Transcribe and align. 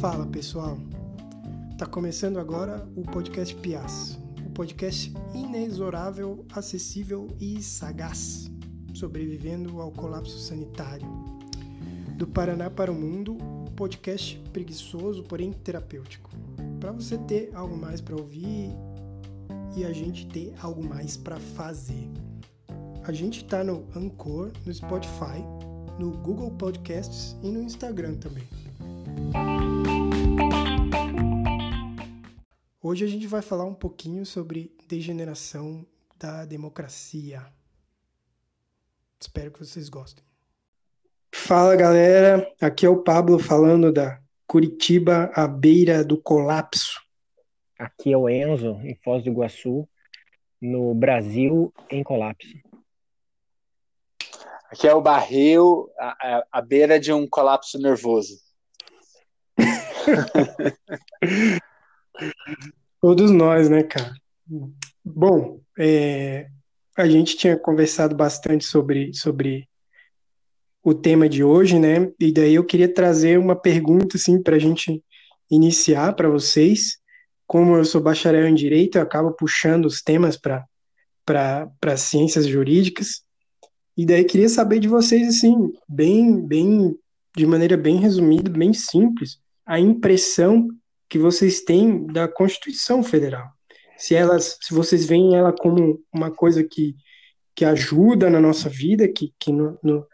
Fala 0.00 0.24
pessoal, 0.24 0.78
tá 1.76 1.84
começando 1.84 2.38
agora 2.38 2.88
o 2.96 3.02
podcast 3.02 3.54
Pias, 3.56 4.18
o 4.46 4.48
podcast 4.48 5.12
inexorável, 5.34 6.46
acessível 6.54 7.28
e 7.38 7.62
sagaz, 7.62 8.50
sobrevivendo 8.94 9.78
ao 9.78 9.92
colapso 9.92 10.38
sanitário. 10.38 11.06
Do 12.16 12.26
Paraná 12.26 12.70
para 12.70 12.90
o 12.90 12.94
mundo, 12.94 13.36
podcast 13.76 14.42
preguiçoso, 14.54 15.22
porém 15.24 15.52
terapêutico, 15.52 16.30
para 16.80 16.92
você 16.92 17.18
ter 17.18 17.50
algo 17.52 17.76
mais 17.76 18.00
para 18.00 18.16
ouvir 18.16 18.74
e 19.76 19.84
a 19.84 19.92
gente 19.92 20.26
ter 20.28 20.54
algo 20.62 20.82
mais 20.82 21.18
para 21.18 21.38
fazer. 21.38 22.08
A 23.04 23.12
gente 23.12 23.44
tá 23.44 23.62
no 23.62 23.84
Anchor, 23.94 24.50
no 24.64 24.72
Spotify, 24.72 25.44
no 25.98 26.12
Google 26.12 26.52
Podcasts 26.52 27.36
e 27.42 27.50
no 27.50 27.62
Instagram 27.62 28.14
também. 28.14 28.48
Hoje 32.82 33.04
a 33.04 33.08
gente 33.08 33.26
vai 33.26 33.42
falar 33.42 33.66
um 33.66 33.74
pouquinho 33.74 34.24
sobre 34.24 34.74
degeneração 34.88 35.86
da 36.16 36.46
democracia. 36.46 37.44
Espero 39.20 39.50
que 39.50 39.58
vocês 39.58 39.90
gostem. 39.90 40.24
Fala 41.30 41.76
galera, 41.76 42.50
aqui 42.58 42.86
é 42.86 42.88
o 42.88 43.02
Pablo 43.02 43.38
falando 43.38 43.92
da 43.92 44.18
Curitiba 44.46 45.30
à 45.34 45.46
beira 45.46 46.02
do 46.02 46.16
colapso. 46.16 46.98
Aqui 47.78 48.14
é 48.14 48.16
o 48.16 48.30
Enzo, 48.30 48.80
em 48.82 48.98
Foz 49.04 49.24
do 49.24 49.28
Iguaçu, 49.28 49.86
no 50.58 50.94
Brasil 50.94 51.74
em 51.90 52.02
colapso. 52.02 52.48
Aqui 54.72 54.88
é 54.88 54.94
o 54.94 55.02
Barril, 55.02 55.90
à, 55.98 56.46
à 56.50 56.62
beira 56.62 56.98
de 56.98 57.12
um 57.12 57.28
colapso 57.28 57.78
nervoso. 57.78 58.40
Todos 63.00 63.30
nós, 63.30 63.68
né, 63.68 63.82
cara? 63.82 64.12
Bom, 65.04 65.60
é, 65.78 66.48
a 66.96 67.08
gente 67.08 67.36
tinha 67.36 67.56
conversado 67.56 68.14
bastante 68.14 68.64
sobre, 68.64 69.12
sobre 69.14 69.68
o 70.82 70.94
tema 70.94 71.28
de 71.28 71.42
hoje, 71.42 71.78
né? 71.78 72.10
E 72.18 72.32
daí 72.32 72.54
eu 72.54 72.64
queria 72.64 72.92
trazer 72.92 73.38
uma 73.38 73.56
pergunta, 73.56 74.16
assim, 74.16 74.42
para 74.42 74.56
a 74.56 74.58
gente 74.58 75.02
iniciar 75.50 76.14
para 76.14 76.28
vocês. 76.28 76.98
Como 77.46 77.76
eu 77.76 77.84
sou 77.84 78.00
bacharel 78.00 78.46
em 78.46 78.54
Direito, 78.54 78.96
eu 78.96 79.02
acabo 79.02 79.32
puxando 79.32 79.86
os 79.86 80.02
temas 80.02 80.36
para 80.36 81.96
ciências 81.96 82.46
jurídicas. 82.46 83.22
E 83.96 84.06
daí 84.06 84.24
queria 84.24 84.48
saber 84.48 84.78
de 84.78 84.88
vocês, 84.88 85.28
assim, 85.28 85.72
bem, 85.88 86.40
bem, 86.46 86.96
de 87.36 87.46
maneira 87.46 87.76
bem 87.76 87.96
resumida, 87.96 88.50
bem 88.50 88.72
simples, 88.72 89.38
a 89.66 89.78
impressão 89.78 90.68
que 91.10 91.18
vocês 91.18 91.60
têm 91.62 92.06
da 92.06 92.28
Constituição 92.28 93.02
Federal. 93.02 93.48
Se 93.98 94.14
elas, 94.14 94.56
se 94.62 94.72
vocês 94.72 95.04
veem 95.04 95.36
ela 95.36 95.52
como 95.52 96.00
uma 96.12 96.30
coisa 96.30 96.64
que, 96.64 96.94
que 97.54 97.64
ajuda 97.64 98.30
na 98.30 98.40
nossa 98.40 98.68
vida, 98.68 99.06
que, 99.08 99.34
que, 99.38 99.52
no, 99.52 99.78
no, 99.82 100.06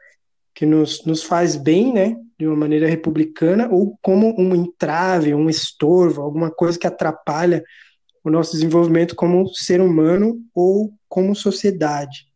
que 0.54 0.66
nos, 0.66 1.04
nos 1.04 1.22
faz 1.22 1.54
bem, 1.54 1.92
né, 1.92 2.16
de 2.38 2.46
uma 2.46 2.56
maneira 2.56 2.88
republicana, 2.88 3.68
ou 3.70 3.96
como 4.02 4.34
um 4.40 4.54
entrave, 4.54 5.34
um 5.34 5.48
estorvo, 5.48 6.22
alguma 6.22 6.50
coisa 6.50 6.78
que 6.78 6.86
atrapalha 6.86 7.62
o 8.24 8.30
nosso 8.30 8.52
desenvolvimento 8.52 9.14
como 9.14 9.46
ser 9.54 9.80
humano 9.80 10.40
ou 10.54 10.92
como 11.08 11.36
sociedade 11.36 12.26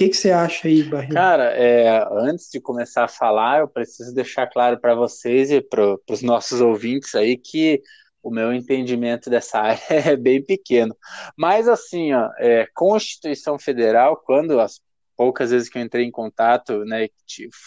que, 0.00 0.08
que 0.08 0.16
você 0.16 0.30
acha 0.30 0.66
aí, 0.66 0.82
Barrinho? 0.82 1.12
Cara, 1.12 1.52
é, 1.54 2.02
antes 2.12 2.48
de 2.50 2.58
começar 2.58 3.04
a 3.04 3.08
falar, 3.08 3.60
eu 3.60 3.68
preciso 3.68 4.14
deixar 4.14 4.46
claro 4.46 4.80
para 4.80 4.94
vocês 4.94 5.50
e 5.50 5.60
para 5.60 5.98
os 6.08 6.22
nossos 6.22 6.62
ouvintes 6.62 7.14
aí 7.14 7.36
que 7.36 7.82
o 8.22 8.30
meu 8.30 8.52
entendimento 8.52 9.30
dessa 9.30 9.58
área 9.60 9.80
é 9.88 10.16
bem 10.16 10.44
pequeno. 10.44 10.96
Mas 11.36 11.68
assim, 11.68 12.12
ó, 12.12 12.30
é, 12.38 12.66
Constituição 12.74 13.58
Federal, 13.58 14.16
quando 14.16 14.60
as 14.60 14.80
poucas 15.16 15.50
vezes 15.50 15.68
que 15.68 15.78
eu 15.78 15.82
entrei 15.82 16.04
em 16.04 16.10
contato, 16.10 16.84
né, 16.84 17.08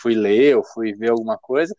fui 0.01 0.15
ler 0.15 0.57
ou 0.57 0.63
fui 0.63 0.93
ver 0.93 1.11
alguma 1.11 1.37
coisa, 1.37 1.75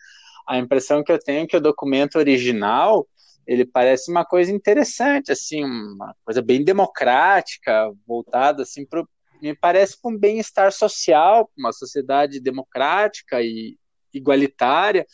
a 0.47 0.59
impressão 0.59 1.03
que 1.03 1.11
eu 1.11 1.19
tenho 1.19 1.45
é 1.45 1.47
que 1.47 1.57
o 1.57 1.61
documento 1.61 2.17
original 2.17 3.07
ele 3.47 3.67
parece 3.67 4.11
uma 4.11 4.25
coisa 4.25 4.51
interessante, 4.51 5.31
assim, 5.31 5.63
uma 5.65 6.15
coisa 6.25 6.41
bem 6.41 6.65
democrática, 6.65 7.93
voltada 8.07 8.63
assim 8.63 8.87
para 8.87 9.05
me 9.43 9.55
parece 9.55 10.01
com 10.01 10.13
um 10.13 10.19
bem-estar 10.19 10.73
social, 10.73 11.51
uma 11.57 11.71
sociedade 11.71 12.41
democrática 12.41 13.43
e 13.43 13.77
igualitária. 14.13 15.07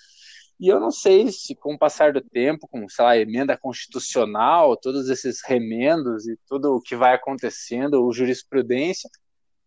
E 0.60 0.68
eu 0.68 0.78
não 0.78 0.90
sei 0.90 1.32
se, 1.32 1.54
com 1.54 1.72
o 1.72 1.78
passar 1.78 2.12
do 2.12 2.20
tempo, 2.20 2.68
com, 2.68 2.86
sei 2.86 3.02
lá, 3.02 3.16
emenda 3.16 3.56
constitucional, 3.56 4.76
todos 4.76 5.08
esses 5.08 5.40
remendos 5.42 6.28
e 6.28 6.38
tudo 6.46 6.76
o 6.76 6.82
que 6.82 6.94
vai 6.94 7.14
acontecendo, 7.14 8.04
o 8.04 8.12
jurisprudência, 8.12 9.08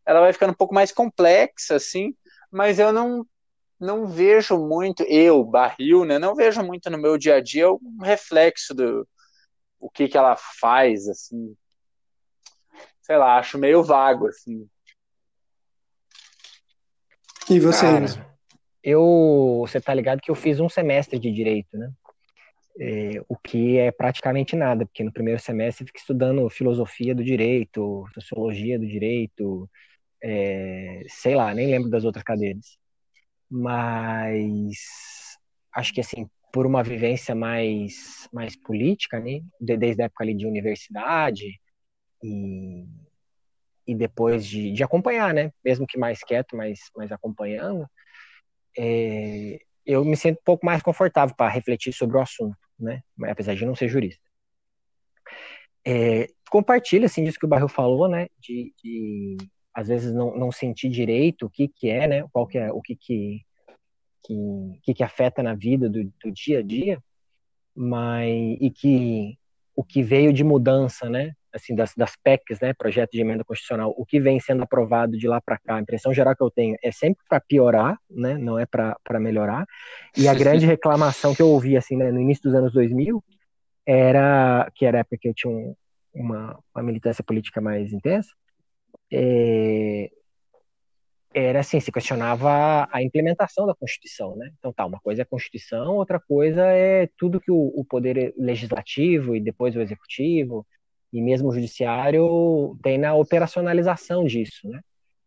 ela 0.06 0.20
vai 0.20 0.31
ficando 0.31 0.52
um 0.52 0.56
pouco 0.56 0.76
mais 0.76 0.92
complexa, 0.92 1.76
assim, 1.76 2.16
mas 2.52 2.78
eu 2.78 2.94
não 2.94 3.26
não 3.80 4.08
vejo 4.08 4.58
muito, 4.58 5.04
eu, 5.04 5.44
barril, 5.44 6.06
né, 6.06 6.18
não 6.18 6.36
vejo 6.36 6.64
muito 6.64 6.90
no 6.90 6.98
meu 6.98 7.18
dia 7.18 7.36
a 7.36 7.42
dia 7.42 7.70
um 7.70 7.98
reflexo 8.02 8.74
do 8.74 9.06
o 9.78 9.90
que 9.90 10.08
que 10.08 10.18
ela 10.18 10.38
faz, 10.38 11.10
assim, 11.10 11.54
sei 13.02 13.18
lá, 13.18 13.40
acho 13.40 13.58
meio 13.58 13.84
vago, 13.84 14.28
assim. 14.28 14.70
E 17.50 17.60
você, 17.60 17.81
Cara, 17.81 18.32
eu, 18.83 19.59
você 19.61 19.79
tá 19.81 19.94
ligado 19.94 20.21
que 20.21 20.31
eu 20.31 20.35
fiz 20.35 20.59
um 20.59 20.69
semestre 20.69 21.19
de 21.19 21.31
direito, 21.31 21.77
né? 21.77 21.91
É, 22.79 23.21
o 23.29 23.38
que 23.38 23.77
é 23.77 23.91
praticamente 23.91 24.55
nada, 24.55 24.85
porque 24.85 25.03
no 25.03 25.13
primeiro 25.13 25.39
semestre 25.39 25.85
fica 25.85 25.99
estudando 25.99 26.49
filosofia 26.49 27.13
do 27.16 27.23
direito, 27.23 28.05
sociologia 28.13 28.79
do 28.79 28.88
direito, 28.88 29.69
é, 30.23 31.03
sei 31.07 31.35
lá, 31.35 31.53
nem 31.53 31.67
lembro 31.67 31.89
das 31.89 32.03
outras 32.03 32.23
cadeiras. 32.23 32.77
Mas 33.49 35.38
acho 35.73 35.94
que 35.94 36.01
assim, 36.01 36.27
por 36.51 36.65
uma 36.65 36.83
vivência 36.83 37.35
mais, 37.35 38.27
mais 38.33 38.55
política, 38.55 39.19
né? 39.19 39.41
Desde 39.59 40.01
a 40.01 40.05
época 40.05 40.23
ali 40.23 40.35
de 40.35 40.47
universidade, 40.47 41.59
e, 42.23 42.85
e 43.85 43.95
depois 43.95 44.45
de, 44.45 44.71
de 44.71 44.83
acompanhar, 44.83 45.33
né? 45.33 45.51
Mesmo 45.63 45.85
que 45.85 45.97
mais 45.97 46.23
quieto, 46.23 46.55
mas, 46.55 46.79
mas 46.95 47.11
acompanhando, 47.11 47.88
é, 48.78 49.59
eu 49.85 50.03
me 50.06 50.16
sinto 50.16 50.39
um 50.39 50.44
pouco 50.44 50.66
mais 50.66 50.81
confortável 50.81 51.35
para 51.35 51.51
refletir 51.51 51.94
sobre 51.94 52.17
o 52.17 52.22
assunto, 52.22 52.57
né? 52.79 53.01
Apesar 53.25 53.56
de 53.56 53.66
não 53.66 53.75
ser 53.75 53.88
jurista. 53.88 54.23
É, 55.85 56.29
compartilha, 56.50 57.06
assim, 57.06 57.23
disso 57.23 57.39
que 57.39 57.45
o 57.45 57.50
Barril 57.50 57.67
falou, 57.67 58.07
né? 58.07 58.28
De, 58.39 58.73
de, 58.81 59.38
às 59.73 59.88
vezes 59.88 60.13
não, 60.13 60.38
não 60.38 60.51
sentir 60.51 60.89
direito 60.89 61.45
o 61.45 61.50
que 61.50 61.67
que 61.67 61.89
é, 61.89 62.07
né? 62.07 62.25
Qual 62.31 62.47
que 62.47 62.57
é, 62.57 62.72
o 62.72 62.81
que 62.81 62.95
que, 62.95 63.41
que, 64.25 64.79
que, 64.83 64.94
que 64.94 65.03
afeta 65.03 65.44
na 65.44 65.53
vida 65.53 65.89
do, 65.89 66.03
do 66.03 66.31
dia 66.31 66.59
a 66.59 66.62
dia, 66.63 67.03
mas 67.75 68.57
e 68.62 68.72
que 68.72 69.38
o 69.75 69.84
que 69.84 70.03
veio 70.03 70.31
de 70.34 70.44
mudança, 70.44 71.09
né? 71.09 71.34
assim, 71.53 71.75
das, 71.75 71.94
das 71.95 72.16
PECs, 72.16 72.59
né, 72.59 72.73
projeto 72.73 73.11
de 73.11 73.22
emenda 73.22 73.44
constitucional, 73.44 73.94
o 73.95 74.06
que 74.06 74.19
vem 74.19 74.39
sendo 74.39 74.63
aprovado 74.63 75.16
de 75.16 75.28
lá 75.28 75.39
para 75.39 75.59
cá, 75.59 75.75
a 75.75 75.79
impressão 75.79 76.11
geral 76.11 76.35
que 76.35 76.41
eu 76.41 76.50
tenho 76.50 76.75
é 76.84 76.91
sempre 76.91 77.23
para 77.29 77.39
piorar, 77.39 77.97
né, 78.09 78.38
não 78.38 78.57
é 78.57 78.66
para 78.66 79.19
melhorar. 79.19 79.66
E 80.17 80.28
a 80.28 80.33
grande 80.33 80.66
reclamação 80.66 81.35
que 81.35 81.41
eu 81.41 81.50
ouvi 81.50 81.78
assim, 81.78 81.95
né, 81.95 82.12
no 82.12 82.19
início 82.19 82.44
dos 82.44 82.56
anos 82.56 82.73
2000 82.73 83.23
era 83.85 84.69
que 84.73 84.85
era 84.85 84.97
a 84.97 85.01
época 85.01 85.17
que 85.22 85.28
eu 85.28 85.33
tinha 85.33 85.53
um, 85.53 85.75
uma, 86.13 86.59
uma 86.73 86.83
militância 86.83 87.23
política 87.23 87.62
mais 87.62 87.94
intensa, 87.94 88.29
é, 89.12 90.09
era 91.33 91.59
assim, 91.59 91.79
se 91.79 91.91
questionava 91.91 92.88
a 92.91 93.01
implementação 93.01 93.66
da 93.66 93.75
Constituição, 93.75 94.35
né? 94.35 94.51
Então 94.57 94.71
tá, 94.71 94.85
uma 94.85 95.00
coisa 95.00 95.21
é 95.21 95.24
a 95.24 95.25
Constituição, 95.25 95.95
outra 95.95 96.19
coisa 96.19 96.62
é 96.63 97.07
tudo 97.18 97.41
que 97.41 97.51
o, 97.51 97.74
o 97.75 97.83
poder 97.85 98.33
legislativo 98.38 99.35
e 99.35 99.39
depois 99.41 99.75
o 99.75 99.81
executivo 99.81 100.65
e 101.12 101.21
mesmo 101.21 101.50
o 101.50 101.53
judiciário 101.53 102.77
tem 102.81 102.97
na 102.97 103.13
operacionalização 103.15 104.25
disso, 104.25 104.68
né? 104.68 104.81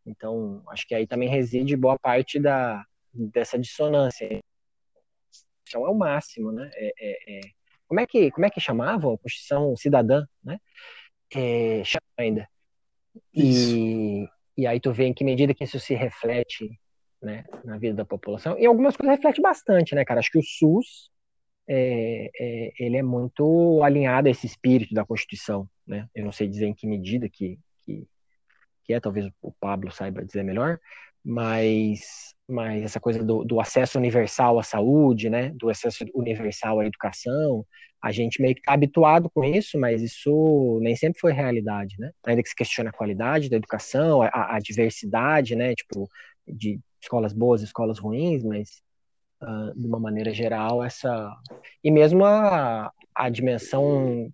Então, 0.05 0.63
acho 0.69 0.87
que 0.87 0.95
aí 0.95 1.07
também 1.07 1.29
reside 1.29 1.77
boa 1.77 1.99
parte 1.99 2.39
da, 2.39 2.85
dessa 3.13 3.59
dissonância. 3.59 4.41
Então, 5.69 5.85
é 5.85 5.91
o 5.91 5.95
máximo, 5.95 6.53
né? 6.53 6.71
É, 6.75 6.93
é, 6.99 7.39
é. 7.39 7.41
Como, 7.89 8.01
é 8.01 8.07
que, 8.07 8.31
como 8.31 8.47
é 8.47 8.51
que 8.51 8.61
chamavam? 8.61 9.15
A 9.15 9.19
Constituição 9.19 9.77
Cidadã, 9.77 10.25
né? 10.45 10.59
É, 11.35 11.83
ainda. 12.17 12.49
E, 13.35 14.29
e 14.57 14.67
aí 14.67 14.81
tu 14.81 14.93
vê 14.93 15.05
em 15.05 15.15
que 15.15 15.25
medida 15.25 15.55
que 15.55 15.65
isso 15.65 15.79
se 15.79 15.95
reflete 15.95 16.79
né, 17.23 17.45
na 17.65 17.77
vida 17.79 17.95
da 17.95 18.05
população. 18.05 18.59
E 18.59 18.67
algumas 18.67 18.97
coisas 18.97 19.17
reflete 19.17 19.41
bastante, 19.41 19.95
né, 19.95 20.05
cara? 20.05 20.21
Acho 20.21 20.31
que 20.31 20.39
o 20.39 20.43
SUS 20.43 21.11
é, 21.69 22.31
é, 22.39 22.73
ele 22.79 22.97
é 22.97 23.03
muito 23.03 23.83
alinhado 23.83 24.29
a 24.29 24.31
esse 24.31 24.47
espírito 24.47 24.95
da 24.95 25.05
Constituição, 25.05 25.69
né? 25.87 26.09
Eu 26.15 26.25
não 26.25 26.33
sei 26.33 26.47
dizer 26.49 26.67
em 26.67 26.75
que 26.75 26.87
medida 26.87 27.29
que, 27.29 27.59
que, 27.85 28.07
que 28.85 28.95
é, 28.95 29.01
talvez 29.01 29.29
o 29.43 29.53
Pablo 29.53 29.91
saiba 29.91 30.25
dizer 30.25 30.45
melhor, 30.45 30.79
mas 31.25 32.36
mas 32.49 32.83
essa 32.83 33.01
coisa 33.01 33.23
do, 33.25 33.45
do, 33.45 33.61
acesso 33.61 33.99
universal 33.99 34.59
à 34.59 34.63
saúde, 34.63 35.29
né, 35.29 35.51
do 35.51 35.69
acesso 35.69 36.05
universal 36.15 36.81
à 36.81 36.87
educação, 36.87 37.67
a 38.01 38.13
gente 38.13 38.41
meio 38.41 38.55
que 38.55 38.61
está 38.61 38.73
habituado 38.73 39.29
com 39.29 39.43
isso, 39.43 39.79
mas 39.79 40.01
isso 40.01 40.79
nem 40.81 40.95
sempre 40.95 41.19
foi 41.19 41.33
realidade, 41.33 41.97
né? 41.99 42.13
Ainda 42.25 42.43
que 42.43 42.49
se 42.49 42.55
questione 42.55 42.89
a 42.89 42.93
qualidade 42.93 43.51
da 43.51 43.57
educação, 43.57 44.23
a, 44.23 44.57
a 44.57 44.59
diversidade, 44.61 45.57
né, 45.57 45.75
tipo, 45.75 46.09
de 46.47 46.79
escolas 47.01 47.33
boas, 47.33 47.63
escolas 47.63 47.99
ruins, 47.99 48.45
mas 48.45 48.81
uh, 49.43 49.79
de 49.79 49.87
uma 49.87 49.99
maneira 49.99 50.33
geral 50.33 50.85
essa 50.85 51.35
e 51.83 51.91
mesmo 51.91 52.25
a, 52.25 52.93
a 53.15 53.29
dimensão 53.29 54.31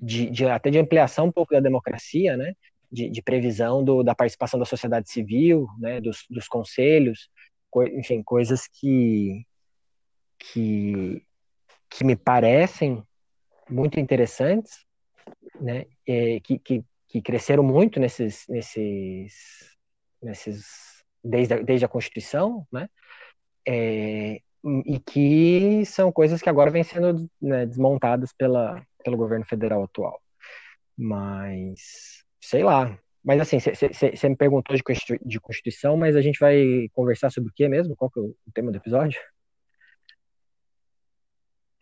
de, 0.00 0.30
de, 0.30 0.46
até 0.46 0.70
de 0.70 0.78
ampliação 0.78 1.26
um 1.26 1.32
pouco 1.32 1.52
da 1.52 1.60
democracia, 1.60 2.36
né? 2.36 2.54
De, 2.94 3.10
de 3.10 3.20
previsão 3.20 3.84
do, 3.84 4.04
da 4.04 4.14
participação 4.14 4.58
da 4.58 4.64
sociedade 4.64 5.10
civil, 5.10 5.66
né, 5.78 6.00
dos, 6.00 6.24
dos 6.30 6.46
conselhos, 6.46 7.28
co 7.68 7.82
enfim, 7.82 8.22
coisas 8.22 8.68
que, 8.68 9.44
que, 10.38 11.26
que 11.90 12.04
me 12.04 12.14
parecem 12.14 13.02
muito 13.68 13.98
interessantes, 13.98 14.86
né, 15.60 15.86
que, 16.06 16.58
que, 16.60 16.84
que 17.08 17.20
cresceram 17.20 17.64
muito 17.64 17.98
nesses, 17.98 18.44
nesses, 18.48 19.34
nesses 20.22 20.64
desde, 21.22 21.54
a, 21.54 21.62
desde 21.62 21.84
a 21.84 21.88
Constituição, 21.88 22.64
né, 22.72 22.88
é, 23.66 24.40
e 24.86 25.00
que 25.00 25.84
são 25.84 26.12
coisas 26.12 26.40
que 26.40 26.48
agora 26.48 26.70
vêm 26.70 26.84
sendo 26.84 27.28
né, 27.42 27.66
desmontadas 27.66 28.32
pela, 28.32 28.86
pelo 29.02 29.16
governo 29.16 29.44
federal 29.44 29.82
atual. 29.82 30.20
Mas 30.96 32.23
sei 32.48 32.62
lá. 32.62 32.96
Mas 33.24 33.40
assim, 33.40 33.58
você 33.58 34.28
me 34.28 34.36
perguntou 34.36 34.76
de, 34.76 34.82
de 35.24 35.40
Constituição, 35.40 35.96
mas 35.96 36.14
a 36.14 36.20
gente 36.20 36.38
vai 36.38 36.88
conversar 36.92 37.30
sobre 37.30 37.50
o 37.50 37.52
que 37.54 37.66
mesmo? 37.68 37.96
Qual 37.96 38.10
que 38.10 38.20
é 38.20 38.22
o 38.22 38.34
tema 38.52 38.70
do 38.70 38.76
episódio? 38.76 39.18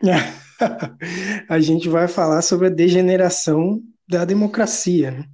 a 1.48 1.60
gente 1.60 1.88
vai 1.88 2.06
falar 2.06 2.42
sobre 2.42 2.68
a 2.68 2.70
degeneração 2.70 3.80
da 4.08 4.24
democracia. 4.24 5.10
Né? 5.10 5.24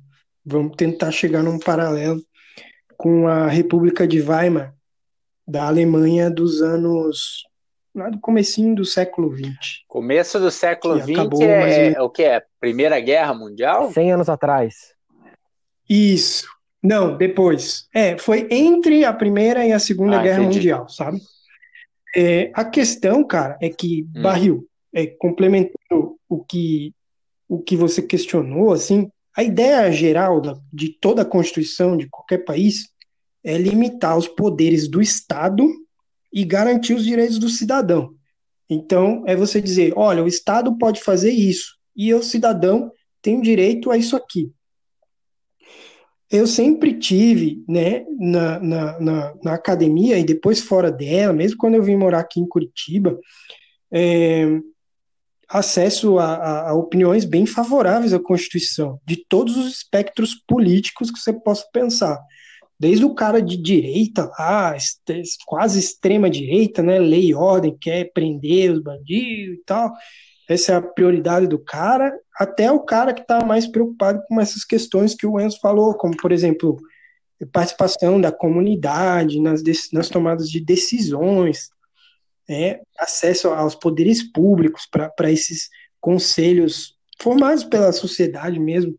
Vamos 0.45 0.77
tentar 0.77 1.11
chegar 1.11 1.43
num 1.43 1.59
paralelo 1.59 2.23
com 2.97 3.29
a 3.29 3.47
República 3.47 4.07
de 4.07 4.21
Weimar, 4.21 4.75
da 5.47 5.67
Alemanha 5.67 6.31
dos 6.31 6.63
anos 6.63 7.45
lá 7.95 8.11
do 8.11 8.21
comecinho 8.21 8.75
do 8.75 8.85
século 8.85 9.35
XX. 9.35 9.85
Começo 9.89 10.39
do 10.39 10.51
século 10.51 11.01
XX 11.01 11.41
é, 11.41 11.93
é, 11.93 12.03
o 12.03 12.11
que 12.11 12.23
é? 12.23 12.43
Primeira 12.61 13.01
Guerra 13.01 13.35
Mundial? 13.35 13.91
100 13.93 14.13
anos 14.13 14.29
atrás. 14.29 14.98
Isso. 15.89 16.47
Não, 16.83 17.17
depois. 17.17 17.89
É, 17.95 18.17
foi 18.19 18.47
entre 18.51 19.05
a 19.05 19.13
Primeira 19.13 19.67
e 19.67 19.73
a 19.73 19.79
Segunda 19.79 20.19
ah, 20.19 20.23
Guerra 20.23 20.41
entendi. 20.41 20.59
Mundial, 20.59 20.89
sabe? 20.89 21.21
É, 22.17 22.51
a 22.55 22.65
questão, 22.65 23.25
cara, 23.25 23.59
é 23.61 23.69
que 23.69 24.07
hum. 24.15 24.23
barril, 24.23 24.69
é, 24.93 25.07
complementando 25.07 26.17
o 26.29 26.45
que, 26.45 26.95
o 27.49 27.61
que 27.61 27.77
você 27.77 28.03
questionou, 28.03 28.73
assim, 28.73 29.11
a 29.37 29.43
ideia 29.43 29.91
geral 29.91 30.41
da, 30.41 30.57
de 30.73 30.91
toda 31.01 31.23
a 31.23 31.27
Constituição 31.27 31.97
de 31.97 32.09
qualquer 32.09 32.39
país 32.39 32.89
é 33.45 33.57
limitar 33.57 34.17
os 34.17 34.29
poderes 34.29 34.89
do 34.89 35.01
Estado 35.01 35.69
e 36.33 36.45
garantir 36.45 36.95
os 36.95 37.05
direitos 37.05 37.39
do 37.39 37.49
cidadão. 37.49 38.15
Então, 38.69 39.25
é 39.27 39.35
você 39.35 39.61
dizer, 39.61 39.93
olha, 39.97 40.23
o 40.23 40.29
Estado 40.29 40.77
pode 40.77 41.01
fazer 41.01 41.31
isso, 41.31 41.77
e 41.97 42.13
o 42.13 42.23
cidadão 42.23 42.93
tem 43.23 43.41
direito 43.41 43.91
a 43.91 43.97
isso 43.97 44.15
aqui 44.15 44.53
eu 46.31 46.47
sempre 46.47 46.99
tive, 46.99 47.65
né, 47.67 48.05
na, 48.19 48.61
na, 48.61 49.01
na, 49.01 49.35
na, 49.43 49.55
academia 49.55 50.19
e 50.19 50.25
depois 50.25 50.61
fora 50.61 50.93
dela, 50.93 51.33
mesmo 51.33 51.57
quando 51.57 51.75
eu 51.77 51.83
vim 51.83 51.97
morar 51.97 52.21
aqui 52.21 52.39
em 52.39 52.47
Curitiba, 52.47 53.19
é, 53.91 54.61
acesso 55.49 56.19
a, 56.19 56.35
a, 56.35 56.71
a, 56.71 56.75
opiniões 56.75 57.25
bem 57.25 57.47
favoráveis 57.47 58.13
à 58.13 58.21
Constituição, 58.21 59.01
de 59.07 59.25
todos 59.29 59.57
os 59.57 59.73
espectros 59.73 60.35
políticos 60.35 61.11
que 61.11 61.19
você 61.19 61.33
possa 61.33 61.65
pensar. 61.73 62.21
Desde 62.79 63.05
o 63.05 63.15
cara 63.15 63.41
de 63.41 63.57
direita 63.57 64.31
lá, 64.39 64.77
quase 65.47 65.81
extrema 65.81 66.29
direita, 66.29 66.83
né, 66.83 66.99
lei 66.99 67.31
e 67.31 67.35
ordem, 67.35 67.77
quer 67.81 68.13
prender 68.13 68.71
os 68.71 68.83
bandidos 68.83 69.57
e 69.57 69.63
tal, 69.65 69.91
essa 70.49 70.73
é 70.73 70.75
a 70.77 70.83
prioridade 70.83 71.47
do 71.47 71.59
cara, 71.59 72.19
até 72.35 72.73
o 72.73 72.81
cara 72.81 73.13
que 73.13 73.21
está 73.21 73.45
mais 73.45 73.67
preocupado 73.67 74.23
com 74.27 74.41
essas 74.41 74.65
questões 74.65 75.15
que 75.15 75.27
o 75.27 75.39
Enzo 75.39 75.59
falou, 75.61 75.95
como, 75.95 76.17
por 76.17 76.33
exemplo, 76.33 76.79
participação 77.53 78.21
da 78.21 78.33
comunidade 78.33 79.41
nas, 79.41 79.63
nas 79.93 80.09
tomadas 80.09 80.49
de 80.51 80.59
decisões, 80.61 81.69
né, 82.49 82.81
acesso 82.99 83.49
aos 83.49 83.75
poderes 83.75 84.23
públicos 84.33 84.89
para 84.91 85.31
esses 85.31 85.69
conselhos 86.01 86.97
formados 87.21 87.65
pela 87.65 87.93
sociedade 87.93 88.59
mesmo, 88.59 88.99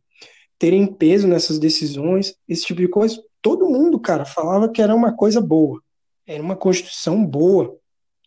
terem 0.59 0.85
peso 0.85 1.27
nessas 1.27 1.57
decisões, 1.57 2.35
esse 2.47 2.65
tipo 2.65 2.81
de 2.81 2.87
coisa. 2.87 3.19
Todo 3.41 3.69
mundo, 3.69 3.99
cara, 3.99 4.25
falava 4.25 4.69
que 4.69 4.81
era 4.81 4.93
uma 4.93 5.15
coisa 5.15 5.41
boa, 5.41 5.81
era 6.27 6.43
uma 6.43 6.55
constituição 6.55 7.25
boa. 7.25 7.77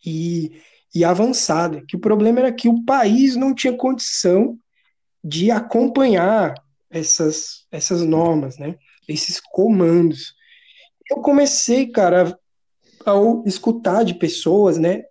E 0.05 0.59
e 0.93 1.03
avançada, 1.03 1.83
que 1.87 1.95
o 1.95 1.99
problema 1.99 2.39
era 2.39 2.51
que 2.51 2.67
o 2.69 2.83
país 2.83 3.35
não 3.35 3.53
tinha 3.53 3.75
condição 3.75 4.57
de 5.23 5.49
acompanhar 5.49 6.53
essas, 6.89 7.65
essas 7.71 8.01
normas, 8.01 8.57
né? 8.57 8.75
esses 9.07 9.39
comandos. 9.39 10.35
Eu 11.09 11.17
comecei, 11.17 11.87
cara, 11.87 12.37
ao 13.05 13.43
escutar 13.45 14.03
de 14.03 14.13
pessoas, 14.13 14.77
né, 14.77 15.03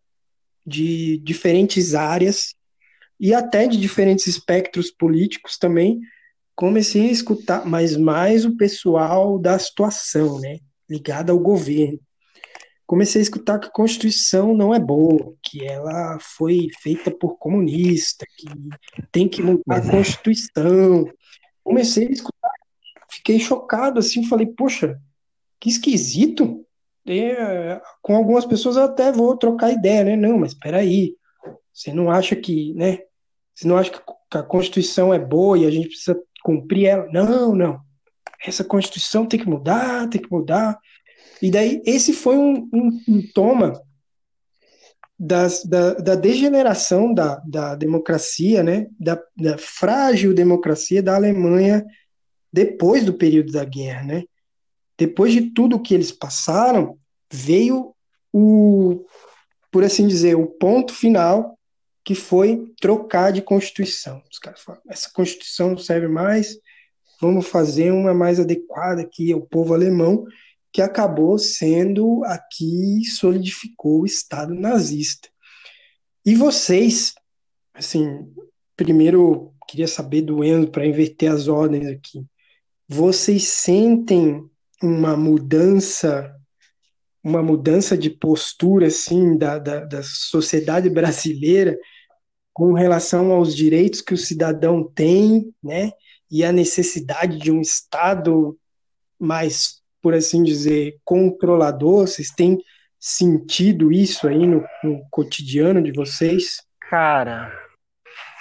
de 0.65 1.19
diferentes 1.19 1.95
áreas 1.95 2.55
e 3.19 3.35
até 3.35 3.67
de 3.67 3.77
diferentes 3.77 4.27
espectros 4.27 4.91
políticos 4.91 5.59
também, 5.59 6.01
comecei 6.55 7.09
a 7.09 7.13
escutar, 7.13 7.67
mas 7.67 7.97
mais 7.97 8.45
o 8.45 8.57
pessoal 8.57 9.39
da 9.39 9.59
situação, 9.59 10.41
né, 10.41 10.59
ligado 10.89 11.31
ao 11.31 11.39
governo 11.39 11.99
comecei 12.87 13.21
a 13.21 13.23
escutar 13.23 13.59
que 13.59 13.69
a 13.69 13.73
Constituição 13.73 14.55
não 14.55 14.75
é 14.75 14.79
boa, 14.79 15.35
que 15.43 15.65
ela 15.65 16.19
foi 16.21 16.69
feita 16.81 17.11
por 17.11 17.39
comunista, 17.39 18.27
que 18.37 18.47
tem 19.11 19.29
que 19.29 19.43
mudar 19.43 19.77
a 19.83 19.87
é. 19.87 19.91
Constituição. 19.91 21.05
Comecei 21.65 22.09
a 22.09 22.11
escutar, 22.11 22.51
fiquei 23.11 23.39
chocado 23.39 23.99
assim, 23.99 24.25
falei, 24.25 24.47
poxa, 24.47 24.99
que 25.61 25.69
esquisito. 25.69 26.65
E, 27.07 27.35
com 28.01 28.15
algumas 28.15 28.45
pessoas 28.45 28.77
eu 28.77 28.85
até 28.85 29.11
vou 29.11 29.37
trocar 29.37 29.73
ideia, 29.73 30.05
né? 30.05 30.17
Não, 30.17 30.39
mas 30.39 30.53
espera 30.53 30.79
aí, 30.79 31.17
você 31.73 31.93
não 31.93 32.11
acha 32.11 32.37
que, 32.37 32.75
né? 32.75 32.99
Você 33.55 33.67
não 33.67 33.77
acha 33.77 33.91
que 33.91 34.39
a 34.39 34.43
Constituição 34.43 35.13
é 35.13 35.19
boa 35.19 35.59
e 35.59 35.67
a 35.67 35.71
gente 35.71 35.89
precisa 35.89 36.19
cumprir 36.43 36.87
ela? 36.87 37.07
Não, 37.13 37.55
não. 37.55 37.81
Essa 38.45 38.65
Constituição 38.65 39.27
tem 39.27 39.39
que 39.39 39.49
mudar, 39.49 40.09
tem 40.09 40.21
que 40.21 40.31
mudar. 40.31 40.79
E 41.41 41.51
daí, 41.51 41.83
esse 41.85 42.13
foi 42.13 42.37
um, 42.37 42.69
um, 42.73 43.01
um 43.09 43.23
toma 43.35 43.81
das, 45.19 45.65
da, 45.65 45.95
da, 45.95 46.15
degeneração 46.15 47.13
da, 47.13 47.37
da 47.47 47.75
democracia, 47.75 48.63
né, 48.63 48.89
da, 48.99 49.21
da, 49.37 49.57
frágil 49.57 50.35
democracia 50.35 51.03
da 51.03 51.15
Alemanha 51.15 51.85
depois 52.53 53.05
do 53.05 53.15
período 53.15 53.53
da 53.53 53.65
guerra, 53.65 54.03
né? 54.03 54.25
Depois 54.99 55.33
de 55.33 55.51
tudo 55.53 55.81
que 55.81 55.95
eles 55.95 56.13
passaram, 56.13 56.99
veio 57.33 57.95
o, 58.33 59.05
por 59.71 59.85
assim 59.85 60.07
dizer, 60.07 60.37
o 60.37 60.47
ponto 60.47 60.93
final 60.93 61.59
que 62.05 62.15
foi 62.15 62.67
trocar 62.81 63.33
de 63.33 63.41
constituição. 63.41 64.23
Os 64.31 64.39
caras 64.39 64.61
falaram, 64.61 64.85
essa 64.89 65.11
constituição 65.13 65.71
não 65.71 65.79
serve 65.79 66.09
mais, 66.09 66.59
vamos 67.21 67.47
fazer 67.47 67.93
uma 67.93 68.13
mais 68.13 68.39
adequada 68.39 69.03
aqui 69.03 69.33
ao 69.33 69.41
povo 69.41 69.73
alemão 69.73 70.25
que 70.73 70.81
acabou 70.81 71.39
sendo 71.39 72.25
a 72.25 72.39
que 72.39 73.05
solidificou 73.05 74.03
o 74.03 74.07
Estado 74.07 74.55
nazista. 74.55 75.29
E 76.25 76.35
vocês, 76.35 77.13
assim, 77.75 78.33
primeiro 78.77 79.53
queria 79.69 79.89
saber 79.89 80.23
do 80.23 80.43
Enzo 80.43 80.71
para 80.71 80.87
inverter 80.87 81.31
as 81.31 81.49
ordens 81.49 81.87
aqui. 81.89 82.25
Vocês 82.89 83.45
sentem 83.45 84.43
uma 84.83 85.17
mudança, 85.17 86.35
uma 87.23 87.43
mudança 87.43 87.97
de 87.97 88.11
postura 88.11 88.87
assim 88.87 89.37
da, 89.37 89.59
da, 89.59 89.85
da 89.85 90.03
sociedade 90.03 90.89
brasileira 90.91 91.79
com 92.53 92.73
relação 92.73 93.33
aos 93.33 93.55
direitos 93.55 94.01
que 94.01 94.13
o 94.13 94.19
cidadão 94.19 94.85
tem, 94.85 95.55
né? 95.63 95.93
E 96.31 96.45
a 96.45 96.53
necessidade 96.53 97.39
de 97.39 97.51
um 97.51 97.61
Estado 97.61 98.59
mais 99.19 99.82
por 100.03 100.15
assim 100.15 100.43
dizer, 100.43 100.99
controlador? 101.05 102.07
Vocês 102.07 102.31
têm 102.31 102.59
sentido 102.99 103.93
isso 103.93 104.29
aí 104.29 104.47
no, 104.47 104.65
no 104.83 105.07
cotidiano 105.11 105.83
de 105.83 105.93
vocês? 105.93 106.63
Cara, 106.81 107.53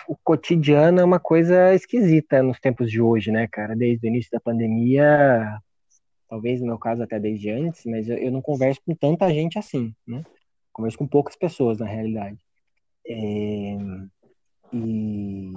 o 0.07 0.15
cotidiano 0.15 0.99
é 0.99 1.03
uma 1.03 1.19
coisa 1.19 1.73
esquisita 1.73 2.43
nos 2.43 2.59
tempos 2.59 2.91
de 2.91 2.99
hoje, 2.99 3.31
né, 3.31 3.47
cara? 3.47 3.75
Desde 3.75 4.05
o 4.05 4.09
início 4.09 4.31
da 4.31 4.39
pandemia, 4.39 5.57
talvez 6.27 6.59
no 6.59 6.67
meu 6.67 6.77
caso 6.77 7.03
até 7.03 7.19
desde 7.19 7.49
antes, 7.49 7.85
mas 7.85 8.09
eu, 8.09 8.17
eu 8.17 8.31
não 8.31 8.41
converso 8.41 8.81
com 8.85 8.95
tanta 8.95 9.29
gente 9.29 9.57
assim, 9.57 9.93
né? 10.05 10.23
Converso 10.73 10.97
com 10.97 11.07
poucas 11.07 11.35
pessoas 11.35 11.79
na 11.79 11.85
realidade. 11.85 12.37
É, 13.07 13.77
e, 14.73 15.53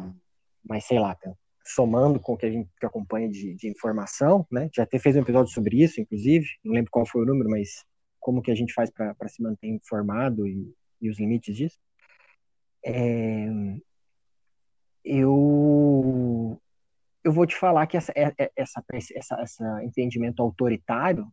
mas 0.69 0.85
sei 0.85 0.99
lá, 0.99 1.17
somando 1.65 2.21
com 2.21 2.35
o 2.35 2.37
que 2.37 2.47
a 2.47 2.51
gente 2.51 2.69
que 2.79 2.87
acompanha 2.87 3.29
de, 3.29 3.55
de 3.55 3.69
informação, 3.69 4.47
né? 4.51 4.69
Já 4.75 4.83
até 4.83 4.99
fez 4.99 5.17
um 5.17 5.21
episódio 5.21 5.53
sobre 5.53 5.83
isso, 5.83 6.01
inclusive, 6.01 6.47
não 6.63 6.75
lembro 6.75 6.91
qual 6.91 7.07
foi 7.07 7.23
o 7.23 7.27
número, 7.27 7.49
mas 7.49 7.85
como 8.21 8.43
que 8.43 8.51
a 8.51 8.55
gente 8.55 8.73
faz 8.73 8.91
para 8.91 9.29
se 9.29 9.43
manter 9.43 9.69
informado 9.69 10.47
e, 10.47 10.75
e 11.01 11.11
os 11.11 11.19
limites 11.19 11.57
disso. 11.57 11.79
É, 12.85 13.47
eu 15.05 16.61
eu 17.25 17.33
vou 17.33 17.47
te 17.47 17.57
falar 17.57 17.87
que 17.87 17.97
essa, 17.97 18.13
é, 18.15 18.33
é, 18.39 18.53
essa, 18.55 18.85
essa, 19.15 19.41
essa 19.41 19.85
entendimento 19.85 20.43
autoritário, 20.43 21.27